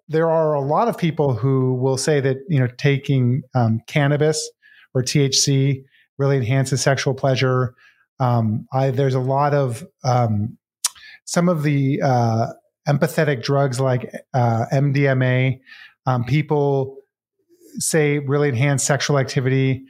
there 0.09 0.31
are 0.31 0.55
a 0.55 0.61
lot 0.61 0.89
of 0.89 0.97
people 0.97 1.35
who 1.35 1.75
will 1.75 1.97
say 1.97 2.21
that 2.21 2.39
you 2.49 2.61
know 2.61 2.69
taking 2.79 3.43
um, 3.55 3.81
cannabis 3.87 4.51
or 4.95 5.03
THC 5.03 5.85
really 6.17 6.37
enhances 6.37 6.81
sexual 6.81 7.15
pleasure. 7.15 7.75
Um, 8.21 8.67
I, 8.73 8.91
there's 8.91 9.15
a 9.15 9.21
lot 9.21 9.55
of 9.55 9.87
um, 10.05 10.58
some 11.29 11.51
of 11.51 11.63
the 11.63 12.01
uh, 12.01 12.47
empathetic 12.89 13.43
drugs 13.43 13.79
like 13.79 14.11
uh, 14.33 14.65
MDMA, 14.73 15.61
um, 16.07 16.25
people 16.25 16.97
say 17.77 18.19
really 18.19 18.49
enhance 18.49 18.83
sexual 18.83 19.19
activity. 19.19 19.85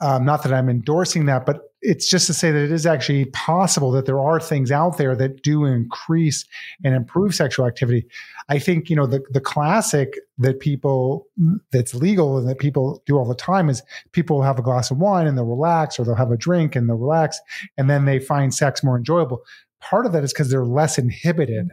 Um, 0.00 0.24
not 0.24 0.42
that 0.44 0.54
I'm 0.54 0.70
endorsing 0.70 1.26
that, 1.26 1.44
but 1.44 1.74
it's 1.82 2.08
just 2.08 2.26
to 2.28 2.32
say 2.32 2.50
that 2.50 2.62
it 2.62 2.72
is 2.72 2.86
actually 2.86 3.26
possible 3.26 3.90
that 3.90 4.06
there 4.06 4.18
are 4.18 4.40
things 4.40 4.72
out 4.72 4.96
there 4.96 5.14
that 5.14 5.42
do 5.42 5.66
increase 5.66 6.46
and 6.82 6.94
improve 6.94 7.34
sexual 7.34 7.66
activity. 7.66 8.06
I 8.48 8.58
think 8.58 8.88
you 8.88 8.96
know 8.96 9.06
the 9.06 9.22
the 9.30 9.40
classic 9.42 10.14
that 10.38 10.60
people 10.60 11.26
that's 11.70 11.94
legal 11.94 12.38
and 12.38 12.48
that 12.48 12.58
people 12.58 13.02
do 13.04 13.18
all 13.18 13.28
the 13.28 13.34
time 13.34 13.68
is 13.68 13.82
people 14.12 14.40
have 14.40 14.58
a 14.58 14.62
glass 14.62 14.90
of 14.90 14.96
wine 14.96 15.26
and 15.26 15.36
they'll 15.36 15.44
relax, 15.44 15.98
or 15.98 16.04
they'll 16.04 16.14
have 16.14 16.32
a 16.32 16.36
drink 16.38 16.76
and 16.76 16.88
they'll 16.88 16.96
relax, 16.96 17.38
and 17.76 17.90
then 17.90 18.06
they 18.06 18.18
find 18.18 18.54
sex 18.54 18.82
more 18.82 18.96
enjoyable. 18.96 19.42
Part 19.80 20.06
of 20.06 20.12
that 20.12 20.24
is 20.24 20.32
because 20.32 20.50
they're 20.50 20.64
less 20.64 20.98
inhibited 20.98 21.70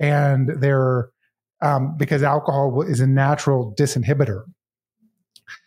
and 0.00 0.48
they're 0.60 1.10
um, 1.62 1.96
because 1.96 2.22
alcohol 2.22 2.82
is 2.82 3.00
a 3.00 3.06
natural 3.06 3.74
disinhibitor. 3.78 4.44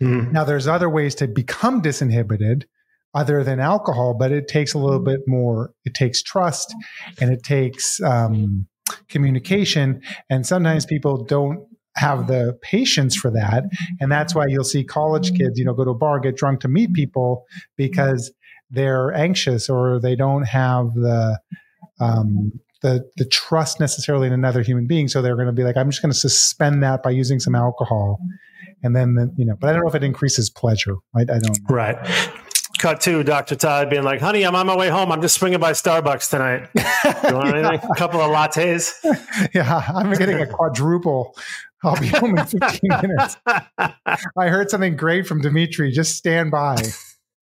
Mm. 0.01 0.31
Now, 0.31 0.43
there's 0.43 0.67
other 0.67 0.89
ways 0.89 1.15
to 1.15 1.27
become 1.27 1.81
disinhibited 1.81 2.63
other 3.13 3.43
than 3.43 3.59
alcohol, 3.61 4.13
but 4.13 4.31
it 4.31 4.47
takes 4.47 4.73
a 4.73 4.77
little 4.77 4.99
bit 4.99 5.21
more. 5.25 5.71
It 5.85 5.93
takes 5.93 6.21
trust 6.21 6.75
and 7.21 7.31
it 7.31 7.43
takes 7.43 8.01
um, 8.01 8.67
communication, 9.07 10.01
and 10.29 10.45
sometimes 10.45 10.85
people 10.85 11.23
don't 11.23 11.65
have 11.95 12.27
the 12.27 12.57
patience 12.61 13.15
for 13.15 13.31
that, 13.31 13.63
and 14.01 14.11
that's 14.11 14.35
why 14.35 14.45
you'll 14.49 14.65
see 14.65 14.83
college 14.83 15.33
kids, 15.37 15.57
you 15.57 15.63
know, 15.63 15.73
go 15.73 15.85
to 15.85 15.91
a 15.91 15.95
bar, 15.95 16.19
get 16.19 16.35
drunk 16.35 16.59
to 16.59 16.67
meet 16.67 16.91
people 16.91 17.45
because 17.77 18.33
they're 18.69 19.13
anxious 19.13 19.69
or 19.69 19.99
they 19.99 20.15
don't 20.15 20.43
have 20.43 20.93
the 20.93 21.39
um, 21.99 22.51
the 22.81 23.09
the 23.17 23.25
trust 23.25 23.79
necessarily 23.79 24.27
in 24.27 24.33
another 24.33 24.61
human 24.61 24.85
being. 24.85 25.07
So 25.07 25.21
they're 25.21 25.35
going 25.35 25.47
to 25.47 25.53
be 25.53 25.63
like, 25.63 25.77
I'm 25.77 25.89
just 25.89 26.01
going 26.01 26.11
to 26.11 26.17
suspend 26.17 26.83
that 26.83 27.01
by 27.03 27.09
using 27.09 27.39
some 27.39 27.55
alcohol, 27.55 28.19
and 28.83 28.95
then 28.95 29.15
the, 29.15 29.33
you 29.37 29.45
know. 29.45 29.55
But 29.59 29.69
I 29.69 29.73
don't 29.73 29.81
know 29.83 29.89
if 29.89 29.95
it 29.95 30.03
increases 30.03 30.49
pleasure. 30.49 30.95
I, 31.15 31.21
I 31.21 31.25
don't. 31.25 31.59
Know. 31.69 31.75
Right. 31.75 32.31
Cut 32.77 32.99
to 33.01 33.23
Dr. 33.23 33.55
Todd 33.55 33.89
being 33.89 34.03
like, 34.03 34.19
"Honey, 34.19 34.43
I'm 34.43 34.53
on 34.55 34.67
my 34.67 34.75
way 34.75 34.89
home. 34.89 35.11
I'm 35.11 35.21
just 35.21 35.35
swinging 35.35 35.59
by 35.59 35.71
Starbucks 35.71 36.29
tonight. 36.29 36.69
You 37.27 37.35
want 37.35 37.55
anything? 37.55 37.89
a 37.89 37.95
couple 37.95 38.19
of 38.21 38.29
lattes? 38.31 38.93
Yeah, 39.53 39.83
I'm 39.87 40.11
getting 40.13 40.41
a 40.41 40.47
quadruple. 40.47 41.35
I'll 41.83 41.99
be 41.99 42.07
home 42.07 42.37
in 42.37 42.45
15 42.45 42.79
minutes. 43.01 43.37
I 43.47 44.47
heard 44.47 44.69
something 44.69 44.95
great 44.95 45.27
from 45.27 45.41
Dimitri. 45.41 45.91
Just 45.91 46.17
stand 46.17 46.51
by." 46.51 46.75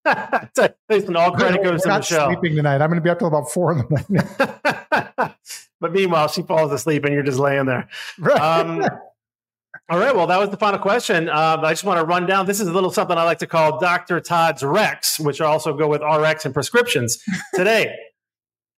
Listen, 0.89 1.15
all 1.15 1.31
credit 1.31 1.63
goes 1.63 1.83
to 1.83 1.87
not 1.87 1.99
Michelle. 1.99 2.31
Sleeping 2.31 2.55
tonight, 2.55 2.81
I'm 2.81 2.89
going 2.89 2.99
to 2.99 3.01
be 3.01 3.09
up 3.09 3.19
till 3.19 3.27
about 3.27 3.51
four 3.51 3.71
in 3.71 3.77
the 3.79 3.87
morning. 3.89 5.33
but 5.79 5.93
meanwhile, 5.93 6.27
she 6.27 6.43
falls 6.43 6.71
asleep, 6.71 7.05
and 7.05 7.13
you're 7.13 7.23
just 7.23 7.39
laying 7.39 7.65
there. 7.65 7.87
Right. 8.19 8.39
Um, 8.39 8.81
all 9.89 9.99
right. 9.99 10.15
Well, 10.15 10.27
that 10.27 10.39
was 10.39 10.49
the 10.49 10.57
final 10.57 10.79
question. 10.79 11.29
Uh, 11.29 11.59
I 11.61 11.71
just 11.71 11.83
want 11.83 11.99
to 11.99 12.05
run 12.05 12.25
down. 12.25 12.45
This 12.45 12.59
is 12.59 12.67
a 12.67 12.73
little 12.73 12.91
something 12.91 13.17
I 13.17 13.23
like 13.23 13.39
to 13.39 13.47
call 13.47 13.79
Dr. 13.79 14.19
Todd's 14.19 14.63
Rex, 14.63 15.19
which 15.19 15.41
also 15.41 15.75
go 15.75 15.87
with 15.87 16.01
RX 16.01 16.45
and 16.45 16.53
prescriptions 16.53 17.23
today. 17.55 17.93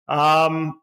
um, 0.09 0.81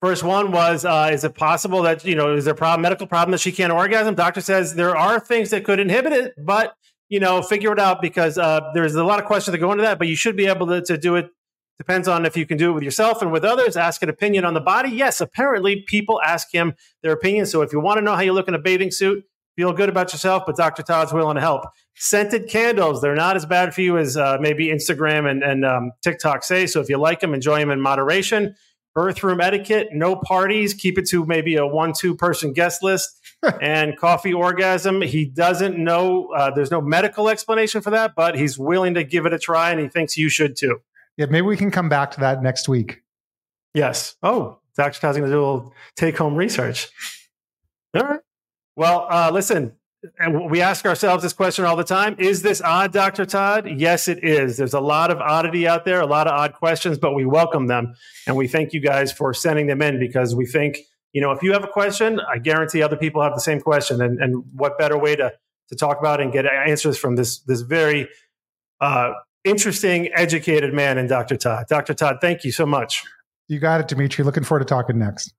First 0.00 0.22
one 0.22 0.50
was, 0.50 0.86
uh, 0.86 1.10
is 1.12 1.24
it 1.24 1.34
possible 1.34 1.82
that, 1.82 2.06
you 2.06 2.14
know, 2.14 2.34
is 2.34 2.46
there 2.46 2.54
a 2.54 2.56
problem, 2.56 2.80
medical 2.80 3.06
problem 3.06 3.32
that 3.32 3.40
she 3.40 3.52
can't 3.52 3.70
orgasm? 3.70 4.14
Doctor 4.14 4.40
says 4.40 4.74
there 4.74 4.96
are 4.96 5.20
things 5.20 5.50
that 5.50 5.62
could 5.62 5.78
inhibit 5.78 6.14
it, 6.14 6.32
but, 6.42 6.74
you 7.10 7.20
know, 7.20 7.42
figure 7.42 7.72
it 7.72 7.78
out 7.78 8.00
because 8.00 8.38
uh, 8.38 8.70
there's 8.72 8.94
a 8.94 9.04
lot 9.04 9.18
of 9.18 9.26
questions 9.26 9.52
that 9.52 9.58
go 9.58 9.70
into 9.72 9.82
that, 9.82 9.98
but 9.98 10.08
you 10.08 10.16
should 10.16 10.36
be 10.36 10.46
able 10.46 10.66
to, 10.68 10.80
to 10.80 10.96
do 10.96 11.16
it. 11.16 11.28
Depends 11.76 12.08
on 12.08 12.24
if 12.24 12.36
you 12.36 12.46
can 12.46 12.56
do 12.56 12.70
it 12.70 12.72
with 12.72 12.82
yourself 12.82 13.20
and 13.20 13.32
with 13.32 13.44
others. 13.44 13.76
Ask 13.76 14.02
an 14.02 14.08
opinion 14.08 14.44
on 14.44 14.54
the 14.54 14.60
body. 14.60 14.90
Yes, 14.90 15.20
apparently 15.20 15.82
people 15.82 16.20
ask 16.22 16.52
him 16.52 16.74
their 17.02 17.12
opinion. 17.12 17.46
So 17.46 17.62
if 17.62 17.72
you 17.72 17.80
want 17.80 17.98
to 17.98 18.02
know 18.02 18.14
how 18.14 18.20
you 18.20 18.32
look 18.32 18.48
in 18.48 18.54
a 18.54 18.58
bathing 18.58 18.90
suit, 18.90 19.24
feel 19.56 19.72
good 19.72 19.88
about 19.88 20.12
yourself, 20.12 20.44
but 20.46 20.56
Dr. 20.56 20.82
Todd's 20.82 21.12
willing 21.12 21.34
to 21.34 21.40
help. 21.40 21.64
Scented 21.96 22.48
candles, 22.48 23.02
they're 23.02 23.14
not 23.14 23.34
as 23.34 23.44
bad 23.44 23.74
for 23.74 23.80
you 23.80 23.98
as 23.98 24.16
uh, 24.16 24.38
maybe 24.40 24.68
Instagram 24.68 25.28
and, 25.28 25.42
and 25.42 25.64
um, 25.64 25.92
TikTok 26.02 26.44
say. 26.44 26.66
So 26.66 26.80
if 26.80 26.88
you 26.88 26.96
like 26.96 27.20
them, 27.20 27.34
enjoy 27.34 27.58
them 27.58 27.70
in 27.70 27.80
moderation 27.80 28.54
birth 28.94 29.22
room 29.22 29.40
etiquette, 29.40 29.88
no 29.92 30.16
parties, 30.16 30.74
keep 30.74 30.98
it 30.98 31.08
to 31.08 31.24
maybe 31.24 31.56
a 31.56 31.66
one, 31.66 31.92
two 31.92 32.14
person 32.14 32.52
guest 32.52 32.82
list, 32.82 33.19
and 33.60 33.96
coffee 33.96 34.32
orgasm. 34.32 35.02
He 35.02 35.24
doesn't 35.24 35.78
know, 35.78 36.28
uh, 36.34 36.50
there's 36.50 36.70
no 36.70 36.80
medical 36.80 37.28
explanation 37.28 37.80
for 37.80 37.90
that, 37.90 38.14
but 38.14 38.36
he's 38.36 38.58
willing 38.58 38.94
to 38.94 39.04
give 39.04 39.26
it 39.26 39.32
a 39.32 39.38
try 39.38 39.70
and 39.70 39.80
he 39.80 39.88
thinks 39.88 40.16
you 40.16 40.28
should 40.28 40.56
too. 40.56 40.80
Yeah, 41.16 41.26
maybe 41.26 41.46
we 41.46 41.56
can 41.56 41.70
come 41.70 41.88
back 41.88 42.10
to 42.12 42.20
that 42.20 42.42
next 42.42 42.68
week. 42.68 43.02
Yes. 43.74 44.16
Oh, 44.22 44.58
Dr. 44.76 45.00
Todd's 45.00 45.18
going 45.18 45.30
to 45.30 45.34
do 45.34 45.40
a 45.40 45.44
little 45.44 45.74
take 45.96 46.16
home 46.16 46.34
research. 46.34 46.88
All 47.94 48.02
right. 48.02 48.20
Well, 48.76 49.06
uh, 49.10 49.30
listen, 49.32 49.72
and 50.18 50.50
we 50.50 50.60
ask 50.60 50.86
ourselves 50.86 51.22
this 51.22 51.32
question 51.32 51.64
all 51.64 51.76
the 51.76 51.84
time 51.84 52.16
is 52.18 52.40
this 52.42 52.62
odd 52.62 52.92
dr 52.92 53.26
todd 53.26 53.68
yes 53.68 54.08
it 54.08 54.24
is 54.24 54.56
there's 54.56 54.72
a 54.72 54.80
lot 54.80 55.10
of 55.10 55.18
oddity 55.18 55.68
out 55.68 55.84
there 55.84 56.00
a 56.00 56.06
lot 56.06 56.26
of 56.26 56.32
odd 56.32 56.54
questions 56.54 56.98
but 56.98 57.14
we 57.14 57.26
welcome 57.26 57.66
them 57.66 57.94
and 58.26 58.34
we 58.34 58.48
thank 58.48 58.72
you 58.72 58.80
guys 58.80 59.12
for 59.12 59.34
sending 59.34 59.66
them 59.66 59.82
in 59.82 59.98
because 59.98 60.34
we 60.34 60.46
think 60.46 60.78
you 61.12 61.20
know 61.20 61.30
if 61.32 61.42
you 61.42 61.52
have 61.52 61.64
a 61.64 61.68
question 61.68 62.20
i 62.20 62.38
guarantee 62.38 62.82
other 62.82 62.96
people 62.96 63.22
have 63.22 63.34
the 63.34 63.40
same 63.40 63.60
question. 63.60 64.00
And, 64.00 64.20
and 64.20 64.44
what 64.54 64.78
better 64.78 64.98
way 64.98 65.16
to 65.16 65.32
to 65.68 65.76
talk 65.76 66.00
about 66.00 66.20
and 66.20 66.32
get 66.32 66.46
answers 66.46 66.98
from 66.98 67.16
this 67.16 67.38
this 67.40 67.60
very 67.60 68.08
uh, 68.80 69.12
interesting 69.44 70.10
educated 70.14 70.74
man 70.74 70.98
in 70.98 71.06
dr 71.06 71.36
todd. 71.36 71.66
Dr 71.68 71.94
todd 71.94 72.16
thank 72.20 72.44
you 72.44 72.52
so 72.52 72.66
much. 72.66 73.04
You 73.48 73.58
got 73.58 73.80
it 73.80 73.88
dimitri. 73.88 74.24
Looking 74.24 74.44
forward 74.44 74.60
to 74.60 74.64
talking 74.66 74.98
next. 74.98 75.32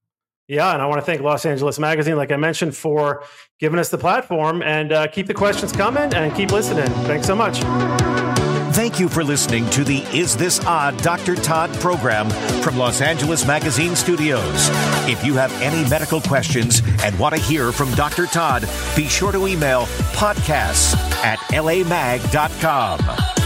Yeah, 0.48 0.74
and 0.74 0.82
I 0.82 0.86
want 0.86 1.00
to 1.00 1.06
thank 1.06 1.22
Los 1.22 1.46
Angeles 1.46 1.80
Magazine, 1.80 2.18
like 2.18 2.30
I 2.30 2.36
mentioned, 2.36 2.76
for 2.76 3.24
giving 3.60 3.80
us 3.80 3.88
the 3.88 3.98
platform. 3.98 4.62
And 4.62 4.92
uh, 4.92 5.08
keep 5.08 5.28
the 5.28 5.34
questions 5.34 5.72
coming 5.72 6.14
and 6.14 6.36
keep 6.36 6.52
listening. 6.52 6.90
Thanks 7.06 7.26
so 7.26 7.36
much. 7.36 8.31
Thank 8.72 9.02
you 9.02 9.10
for 9.10 9.22
listening 9.22 9.70
to 9.72 9.84
the 9.84 10.00
Is 10.14 10.38
This 10.38 10.64
Odd 10.66 10.96
Dr. 11.04 11.36
Todd 11.36 11.74
program 11.82 12.30
from 12.62 12.78
Los 12.78 13.02
Angeles 13.02 13.46
Magazine 13.46 13.98
Studios. 13.98 14.70
If 15.10 15.26
you 15.26 15.34
have 15.34 15.52
any 15.62 15.88
medical 15.90 16.22
questions 16.22 16.82
and 17.04 17.18
want 17.20 17.36
to 17.36 17.42
hear 17.42 17.74
from 17.74 17.92
Dr. 17.96 18.28
Todd, 18.28 18.62
be 18.96 19.10
sure 19.10 19.34
to 19.34 19.46
email 19.46 19.88
podcasts 20.14 20.96
at 21.22 21.38
lamag.com. 21.50 23.41